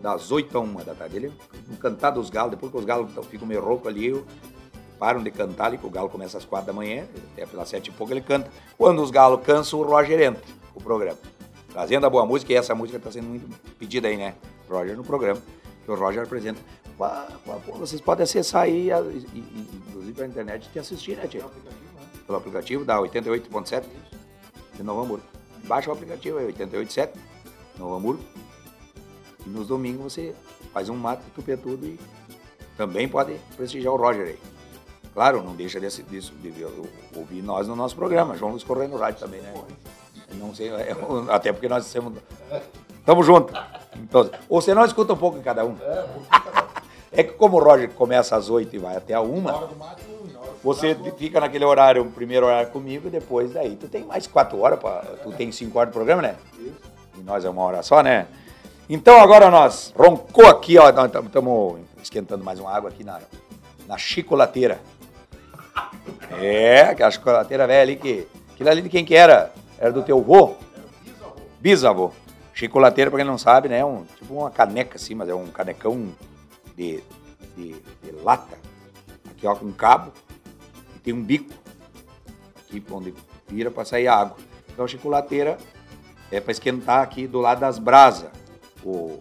[0.00, 1.16] das 8 a 1 da tarde.
[1.16, 1.32] Ele
[1.68, 4.24] no cantar dos galos, depois que os galos ficam meio roucos ali, eu
[4.98, 7.88] param de cantar ali, que o galo começa às quatro da manhã, até pelas sete
[7.88, 8.50] e pouco ele canta.
[8.76, 10.42] Quando os galos cansam, o Roger entra
[10.74, 11.18] o programa.
[11.70, 14.34] Trazendo a boa música, e essa música está sendo muito pedida aí, né?
[14.68, 15.40] Roger no programa,
[15.84, 16.60] que o Roger apresenta.
[17.78, 18.88] vocês podem acessar aí,
[19.34, 21.44] inclusive pela internet, e assistir, né, Tia?
[22.26, 23.84] Pelo aplicativo da 88.7
[24.74, 25.24] de Novo Hamburgo.
[25.64, 27.10] Baixa o aplicativo aí, 88.7,
[27.78, 28.24] Novo Hamburgo.
[29.44, 30.34] E nos domingos você
[30.72, 31.98] faz um mato, tupetudo e
[32.76, 34.55] também pode prestigiar o Roger aí.
[35.16, 36.52] Claro, não deixa disso, disso de
[37.16, 38.34] ouvir nós no nosso programa.
[38.34, 39.54] Vamos correr no rádio também, né?
[40.34, 40.94] Não sei, é,
[41.32, 42.12] até porque nós estamos.
[43.02, 43.50] Tamo junto.
[43.94, 45.74] Então, ou você não escuta um pouco em cada um.
[47.12, 49.70] É que como o Roger começa às oito e vai até a uma,
[50.62, 54.60] você fica naquele horário, o primeiro horário comigo, e depois daí tu tem mais quatro
[54.60, 56.36] horas, pra, tu tem cinco horas de programa, né?
[57.16, 58.26] E nós é uma hora só, né?
[58.86, 63.18] Então agora nós roncou aqui, ó, estamos esquentando mais uma água aqui na,
[63.88, 64.78] na chicolateira.
[66.40, 68.26] É, aquela chocolateira velha ali que.
[68.52, 69.52] Aquilo ali de quem que era?
[69.78, 70.56] Era do teu vô?
[71.60, 72.12] Bisavô.
[72.54, 73.78] Chocolateira, pra quem não sabe, né?
[73.78, 76.08] É um, tipo uma caneca assim, mas é um canecão
[76.74, 77.02] de,
[77.56, 78.56] de, de lata.
[79.30, 80.12] Aqui, ó, com um cabo.
[80.94, 81.52] E tem um bico.
[82.58, 83.14] Aqui onde
[83.46, 84.36] vira pra sair água.
[84.72, 85.58] Então a chocolateira
[86.30, 88.30] é pra esquentar aqui do lado das brasas.
[88.82, 89.20] O,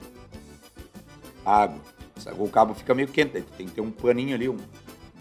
[1.46, 1.82] a água.
[2.38, 4.58] O cabo fica meio quente, tem que ter um paninho ali, um,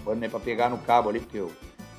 [0.05, 1.51] pano né, para pegar no cabo ali, porque eu,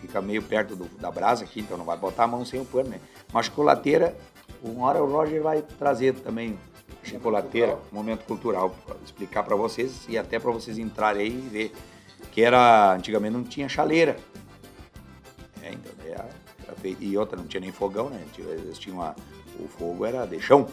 [0.01, 2.65] fica meio perto do, da brasa aqui, então não vai botar a mão sem o
[2.65, 2.99] pano, né?
[3.33, 4.15] Mas chocolateira,
[4.63, 6.57] uma hora o Roger vai trazer também
[7.03, 11.71] chocolateira, momento cultural, para explicar para vocês e até para vocês entrarem aí e ver
[12.31, 14.17] que era, antigamente não tinha chaleira.
[15.61, 16.29] É, então, era,
[16.63, 18.21] era feito, e outra, não tinha nem fogão, né?
[18.37, 19.15] Eles tinham a,
[19.59, 20.67] o fogo era de chão,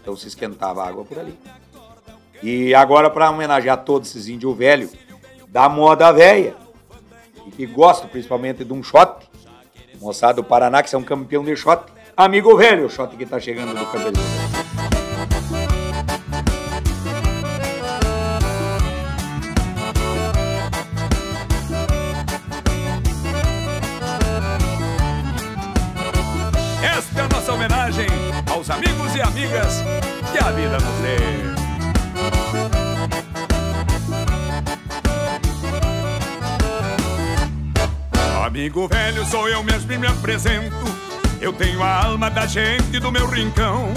[0.00, 1.38] então se esquentava a água por ali.
[2.42, 4.92] E agora, para homenagear todos esses índios velhos,
[5.48, 6.54] da moda velha.
[7.46, 9.26] e que gosta principalmente de um shot,
[10.00, 11.82] moçada do Paraná, que são campeão de shot,
[12.16, 14.47] amigo velho, o shot que tá chegando do campeonato.
[39.30, 40.74] Sou eu mesmo e me apresento.
[41.40, 43.92] Eu tenho a alma da gente do meu rincão.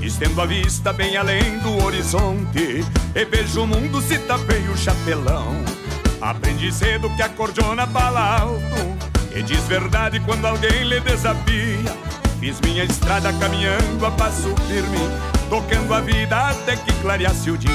[0.00, 2.84] Estendo a vista bem além do horizonte.
[3.14, 5.54] E vejo o mundo se tapei o chapelão.
[6.20, 8.98] Aprendi cedo que a cordiona fala alto.
[9.34, 11.94] E diz verdade quando alguém lhe desafia.
[12.40, 14.98] Fiz minha estrada caminhando a passo firme.
[15.50, 17.70] Tocando a vida até que clareasse o dia.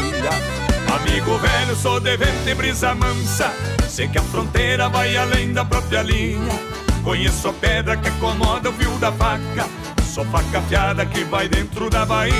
[0.95, 3.53] Amigo velho, sou de vento e brisa mansa.
[3.87, 6.74] Sei que a fronteira vai além da própria linha.
[7.05, 9.69] Conheço a pedra que acomoda o fio da faca.
[10.03, 12.33] Sou faca afiada que vai dentro da bainha.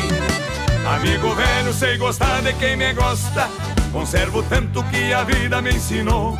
[0.95, 3.47] Amigo velho, sei gostar de quem me gosta.
[3.91, 6.36] Conservo tanto que a vida me ensinou.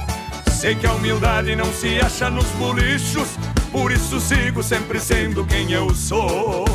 [0.52, 3.38] Sei que a humildade não se acha nos bolichos.
[3.72, 6.66] Por isso sigo sempre sendo quem eu sou.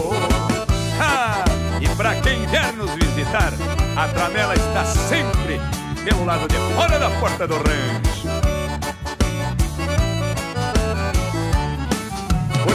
[1.00, 1.44] Ah,
[1.80, 3.52] e pra quem vier nos visitar,
[3.96, 5.60] a tramela está sempre
[6.04, 8.39] pelo lado de fora da porta do rancho.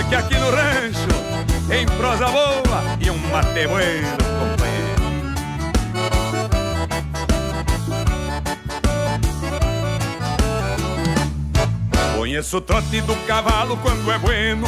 [0.06, 4.08] Porque aqui no rancho tem prosa boa e um mate bueno.
[12.16, 14.68] Conheço o trote do cavalo quando é bueno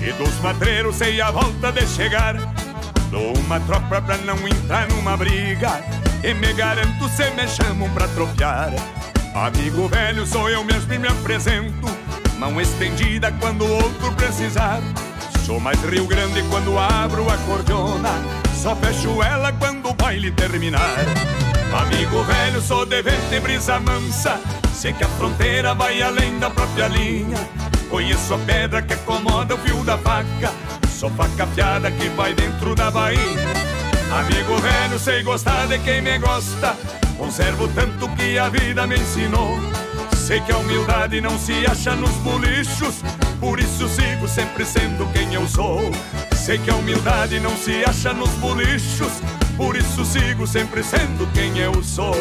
[0.00, 2.36] E dos madreiros sei a volta de chegar.
[3.10, 5.82] Dou uma tropa pra não entrar numa briga
[6.24, 8.72] E me garanto se me chamam pra tropear.
[9.34, 11.97] Amigo velho sou eu mesmo e me apresento
[12.38, 14.80] Mão estendida quando outro precisar.
[15.44, 18.10] Sou mais Rio Grande quando abro a cordiona
[18.54, 20.94] Só fecho ela quando o baile terminar.
[21.80, 24.40] Amigo velho, sou de vento e brisa mansa
[24.72, 27.38] Sei que a fronteira vai além da própria linha.
[27.90, 30.52] Conheço a pedra que acomoda o fio da faca
[30.88, 33.48] Sou faca afiada que vai dentro da bainha.
[34.12, 36.76] Amigo velho, sei gostar de quem me gosta
[37.16, 39.58] Conservo tanto que a vida me ensinou
[40.28, 43.02] Sei que a humildade não se acha nos bolichos
[43.40, 45.80] Por isso sigo sempre sendo quem eu sou
[46.36, 49.22] Sei que a humildade não se acha nos bolichos
[49.56, 52.14] Por isso sigo sempre sendo quem eu sou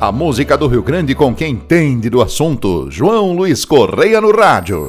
[0.00, 2.90] A música do Rio Grande com quem entende do assunto.
[2.90, 4.86] João Luiz Correia no rádio.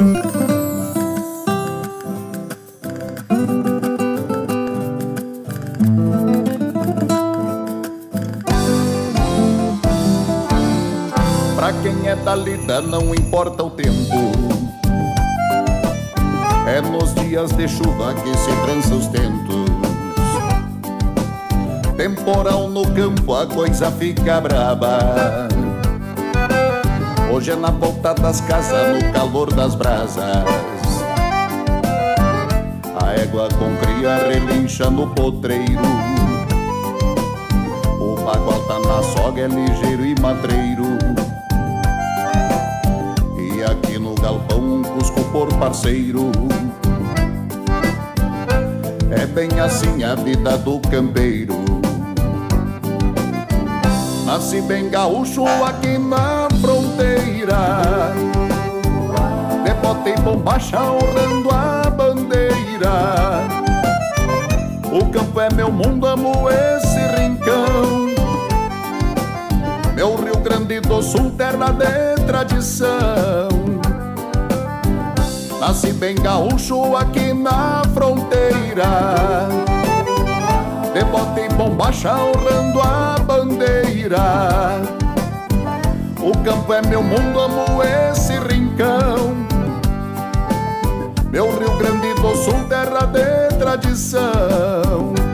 [13.34, 14.13] Importa o tempo.
[16.67, 19.65] É nos dias de chuva que se trança os tentos.
[21.97, 25.47] Temporal no campo a coisa fica braba.
[27.34, 30.45] Hoje é na volta das casas, no calor das brasas.
[33.01, 35.81] A égua com cria relincha no potreiro.
[37.99, 41.02] O bagual tá na soga, é ligeiro e matreiro
[44.24, 46.32] galpão cusco por parceiro.
[49.11, 51.55] É bem assim a vida do campeiro.
[54.26, 58.13] Nasci bem gaúcho aqui na fronteira.
[60.03, 63.41] De bombacha honrando a bandeira.
[64.91, 68.09] O campo é meu mundo, amo esse rincão.
[69.95, 73.62] Meu Rio Grande do Sul, terra de tradição
[75.66, 79.47] Nasci bem gaúcho aqui na fronteira.
[80.93, 84.82] De bota e bombacha honrando a bandeira.
[86.20, 89.38] O campo é meu mundo, amo esse rincão.
[91.32, 95.32] Meu Rio Grande do Sul, terra de tradição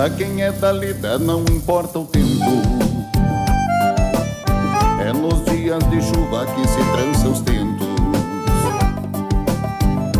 [0.00, 2.62] Pra quem é da lida não importa o tempo.
[4.98, 7.86] É nos dias de chuva que se trança os tentos.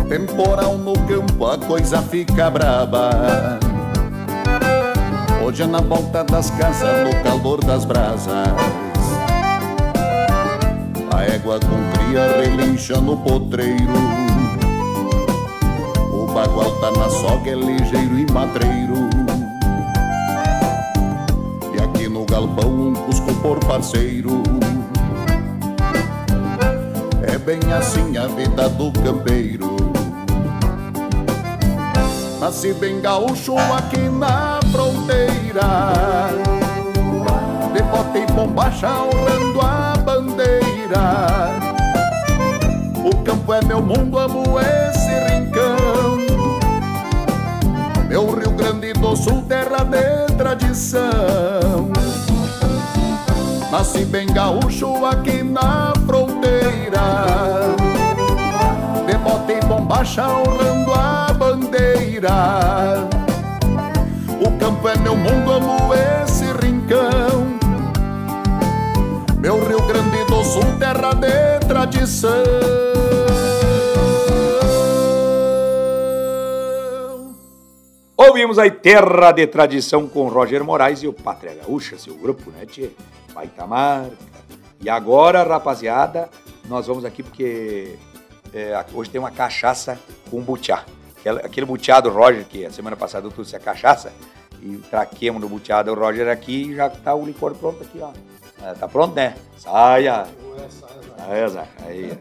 [0.07, 3.09] Temporal no campo a coisa fica braba.
[5.43, 8.49] Hoje é na volta das casas, no calor das brasas.
[11.11, 13.93] A égua com cria relincha no potreiro.
[16.13, 19.40] O bagual tá na soga, é ligeiro e matreiro
[22.31, 24.41] galpão um cusco por parceiro.
[27.21, 29.75] É bem assim a vida do campeiro.
[32.39, 36.29] Nasci bem gaúcho aqui na fronteira.
[37.73, 41.49] De e bombacha honrando a bandeira.
[43.03, 46.17] O campo é meu mundo, amo esse rincão.
[48.07, 51.80] Meu Rio Grande do Sul, terra de tradição
[53.71, 57.73] Nasci bem gaúcho aqui na fronteira.
[59.07, 63.07] De bota e bombacha honrando a bandeira.
[64.45, 67.57] O campo é meu mundo, amo esse rincão.
[69.39, 72.43] Meu Rio Grande do Sul, terra de tradição.
[78.17, 82.65] Ouvimos aí Terra de Tradição com Roger Moraes e o Pátria Gaúcha, seu grupo, né,
[82.65, 82.91] Tchê?
[83.33, 84.15] Baita marca.
[84.79, 86.29] E agora, rapaziada,
[86.65, 87.97] nós vamos aqui porque
[88.53, 90.83] é, hoje tem uma cachaça com butiá.
[91.43, 94.11] Aquele, butiá do Roger, que a semana passada eu trouxe a cachaça,
[94.59, 98.11] e traquemos no butiá do Roger aqui e já tá o licor pronto aqui, ó.
[98.63, 99.35] É, tá pronto, né?
[99.57, 100.27] Saia!
[101.17, 101.67] Saia, Zé.
[101.85, 102.17] Aí.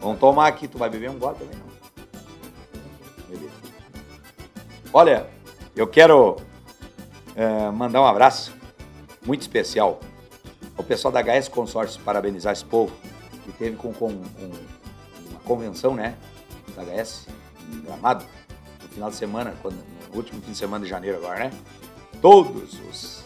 [0.00, 0.66] Vamos tomar aqui.
[0.66, 1.74] Tu vai beber um gole também, não?
[4.92, 5.26] Olha,
[5.74, 6.36] eu quero
[7.34, 8.54] é, mandar um abraço
[9.26, 9.98] muito especial
[10.76, 12.94] ao pessoal da HS Consórcio, parabenizar esse povo
[13.44, 14.50] que teve com, com, com
[15.30, 16.16] uma convenção, né,
[16.74, 17.26] da HS,
[17.72, 18.24] em Gramado,
[18.82, 21.50] no final de semana, quando, no último fim de semana de janeiro agora, né?
[22.20, 23.24] Todos os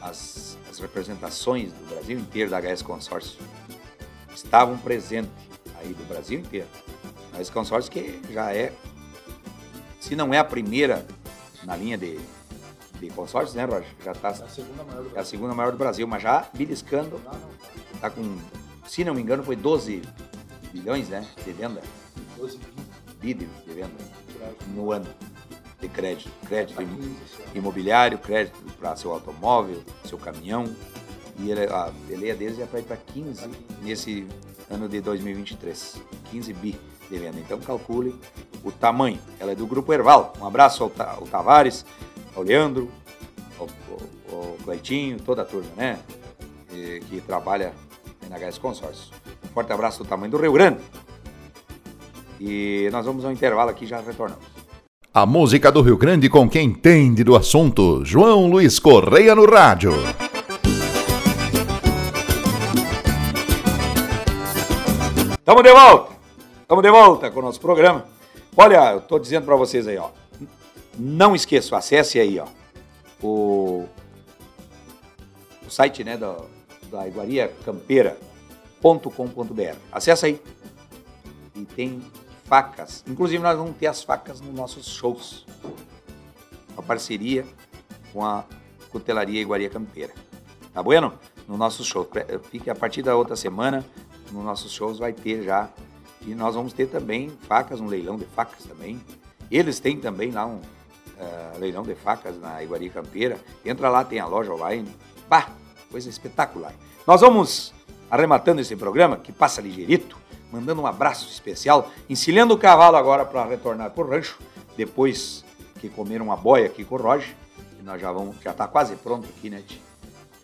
[0.00, 3.38] as, as representações do Brasil inteiro da HS Consórcio
[4.34, 5.30] estavam presentes
[5.78, 6.68] aí do Brasil inteiro.
[7.32, 8.72] A HS Consórcio que já é,
[10.00, 11.04] se não é a primeira
[11.64, 12.18] na linha de,
[13.00, 13.86] de consórcios, né, Roger?
[14.04, 16.46] Já está É a segunda maior do é a segunda maior do Brasil, mas já
[16.54, 17.20] beliscando,
[18.00, 18.10] tá.
[18.10, 18.38] Com,
[18.86, 20.02] se não me engano, foi 12
[20.72, 21.82] bilhões, né, de venda,
[22.36, 22.58] 12
[23.20, 23.90] bi de, venda
[24.74, 25.06] no ano
[25.80, 27.16] de crédito, crédito im-
[27.54, 30.64] imobiliário, crédito para seu automóvel, seu caminhão,
[31.38, 33.50] e ele, a peleia deles é para ir para 15
[33.82, 34.26] nesse
[34.70, 35.96] ano de 2023,
[36.30, 36.78] 15 bi
[37.10, 37.38] de venda.
[37.38, 38.18] Então calcule
[38.64, 39.18] o tamanho.
[39.38, 40.32] Ela é do Grupo Erval.
[40.40, 41.84] Um abraço ao, Ta- ao Tavares,
[42.36, 42.88] ao Leandro,
[43.58, 43.66] ao,
[44.30, 45.98] ao, ao Cleitinho, toda a turma, né?
[46.72, 47.72] E- que trabalha
[48.28, 49.12] na HS Consórcio.
[49.44, 50.78] Um forte abraço do tamanho do Rio Grande.
[52.38, 54.44] E nós vamos ao intervalo aqui e já retornamos.
[55.14, 58.04] A música do Rio Grande com quem entende do assunto.
[58.04, 59.92] João Luiz Correia no rádio.
[65.44, 66.12] Tamo de volta!
[66.68, 68.04] Tamo de volta com o nosso programa.
[68.56, 70.08] Olha, eu tô dizendo pra vocês aí, ó.
[70.98, 72.46] Não esqueçam, acesse aí, ó.
[73.22, 73.86] O,
[75.66, 76.36] o site, né, da,
[76.90, 79.76] da iguaria campeira.com.br.
[79.92, 80.40] Acesse aí.
[81.54, 82.02] E tem
[82.44, 83.02] facas.
[83.06, 85.46] Inclusive, nós vamos ter as facas nos nossos shows.
[86.74, 87.44] Uma parceria
[88.12, 88.44] com a
[88.90, 90.12] Cutelaria Iguaria Campeira.
[90.72, 91.12] Tá bueno?
[91.48, 92.04] No nosso show.
[92.04, 93.84] Pre- Fique a partir da outra semana,
[94.32, 95.68] nos nossos shows vai ter já.
[96.26, 99.00] E nós vamos ter também facas, um leilão de facas também.
[99.50, 100.60] Eles têm também lá um
[101.18, 103.38] eh, leilão de facas na Iguaria Campeira.
[103.64, 104.88] Entra lá, tem a loja online.
[105.28, 105.48] Bah,
[105.90, 106.72] coisa espetacular.
[107.06, 107.72] Nós vamos
[108.10, 110.16] arrematando esse programa, que passa ligeirito,
[110.52, 114.38] mandando um abraço especial, encilhando o cavalo agora para retornar pro rancho,
[114.76, 115.44] depois
[115.80, 117.34] que comeram uma boia aqui com o Roger.
[117.80, 119.80] E nós já vamos, já tá quase pronto aqui, né, Ti?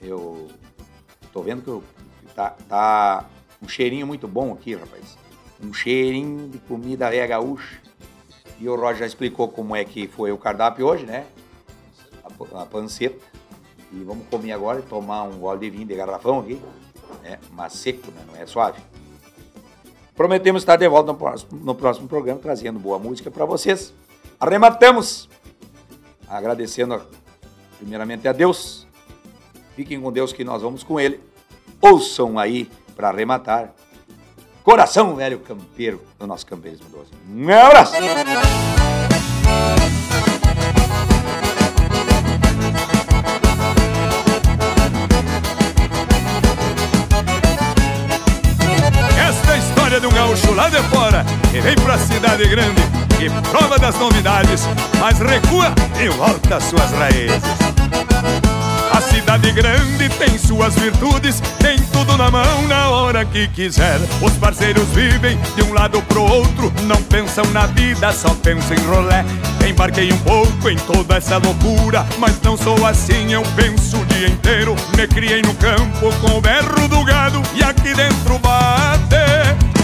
[0.00, 0.48] Eu
[1.32, 1.84] tô vendo que eu-
[2.34, 3.24] tá, tá
[3.62, 5.16] um cheirinho muito bom aqui, rapaz.
[5.62, 7.80] Um cheirinho de comida velha gaúcha.
[8.62, 11.26] E o Roger já explicou como é que foi o cardápio hoje, né?
[12.22, 13.18] A, a panceta.
[13.92, 16.62] E vamos comer agora e tomar um gole de vinho de garrafão aqui.
[17.24, 17.40] Né?
[17.50, 18.24] Mas seco, né?
[18.24, 18.80] Não é suave.
[20.14, 23.92] Prometemos estar de volta no próximo, no próximo programa, trazendo boa música para vocês.
[24.38, 25.28] Arrematamos!
[26.28, 27.02] Agradecendo
[27.78, 28.86] primeiramente a Deus.
[29.74, 31.18] Fiquem com Deus que nós vamos com Ele.
[31.80, 33.74] Ouçam aí para arrematar.
[34.62, 37.10] Coração velho campeiro do nosso campeirismo doce.
[37.28, 37.94] Um abraço!
[49.18, 52.82] Esta é história de um gaúcho lá de fora que vem pra cidade grande
[53.20, 54.62] e prova das novidades,
[55.00, 57.42] mas recua e volta às suas raízes.
[58.92, 63.98] A cidade grande tem suas virtudes, tem tudo na mão na hora que quiser.
[64.20, 68.84] Os parceiros vivem de um lado pro outro, não pensam na vida, só pensam em
[68.86, 69.24] rolé.
[69.66, 74.28] Embarquei um pouco em toda essa loucura, mas não sou assim, eu penso o dia
[74.28, 74.76] inteiro.
[74.96, 79.16] Me criei no campo com o berro do gado e aqui dentro bate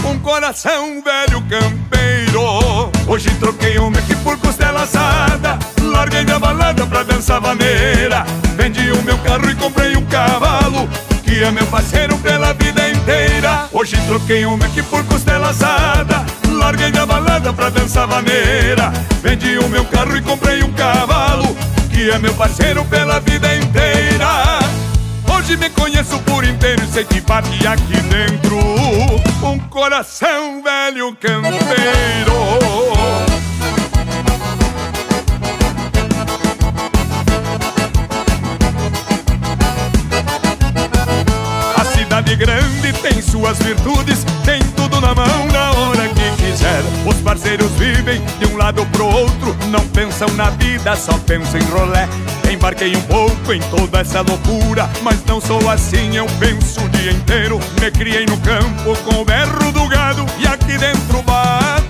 [0.05, 2.89] um coração velho campeiro.
[3.07, 5.57] Hoje troquei um aqui por costela assada,
[5.99, 8.25] larguei da balada pra dançar vaneira.
[8.55, 10.87] Vendi o meu carro e comprei um cavalo,
[11.25, 13.67] que é meu parceiro pela vida inteira.
[13.73, 18.93] Hoje troquei um aqui por costela assada, larguei da balada pra dançar vaneira.
[19.21, 21.53] Vendi o meu carro e comprei um cavalo,
[21.91, 24.59] que é meu parceiro pela vida inteira.
[25.35, 28.57] Hoje me conheço por inteiro e sei que bate aqui dentro
[29.43, 31.59] um coração velho campeiro.
[42.29, 46.81] Cidade grande tem suas virtudes, tem tudo na mão na hora que quiser.
[47.05, 51.63] Os parceiros vivem de um lado pro outro, não pensam na vida, só pensam em
[51.65, 52.07] rolé.
[52.51, 57.11] Embarquei um pouco em toda essa loucura, mas não sou assim, eu penso o dia
[57.11, 57.59] inteiro.
[57.79, 61.88] Me criei no campo com o berro do gado e aqui dentro bate um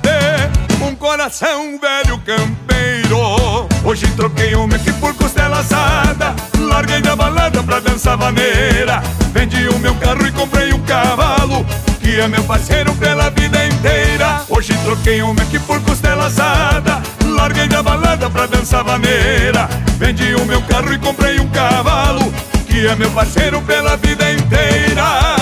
[0.99, 3.67] coração velho campeiro.
[3.85, 9.01] Hoje troquei uma aqui por costela assada, larguei da balada pra dançar vaneira.
[9.31, 11.65] Vendi o meu carro e comprei um cavalo,
[12.01, 14.41] que é meu parceiro pela vida inteira.
[14.49, 19.69] Hoje troquei uma aqui por costela assada, larguei da balada pra dançar vaneira.
[19.97, 22.31] Vendi o meu carro e comprei um cavalo,
[22.67, 25.38] que é meu parceiro pela vida inteira.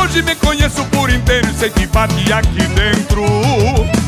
[0.00, 3.24] Hoje me conheço por inteiro e sei que bate aqui dentro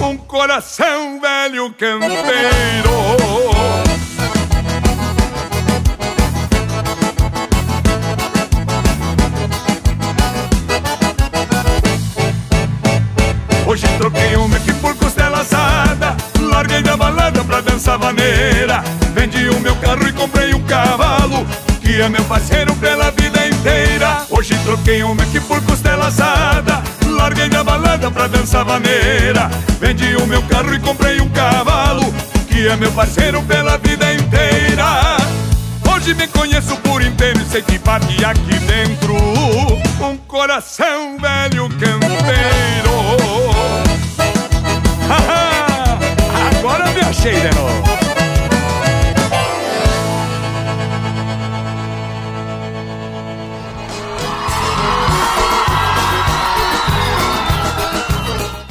[0.00, 2.90] um coração velho campeiro.
[13.66, 18.82] Hoje troquei uma aqui por costela assada Larguei da balada pra dançar vaneira
[19.14, 21.46] Vendi o meu carro e comprei um cavalo
[21.80, 23.19] Que é meu parceiro pela vida
[24.30, 26.82] Hoje troquei uma aqui por costela assada.
[27.06, 32.02] Larguei da balada pra dançar vaneira Vendi o meu carro e comprei um cavalo
[32.48, 35.18] Que é meu parceiro pela vida inteira.
[35.92, 39.14] Hoje me conheço por inteiro e sei que bate aqui dentro.
[40.02, 42.90] Um coração velho campeiro
[46.58, 47.99] Agora me achei de novo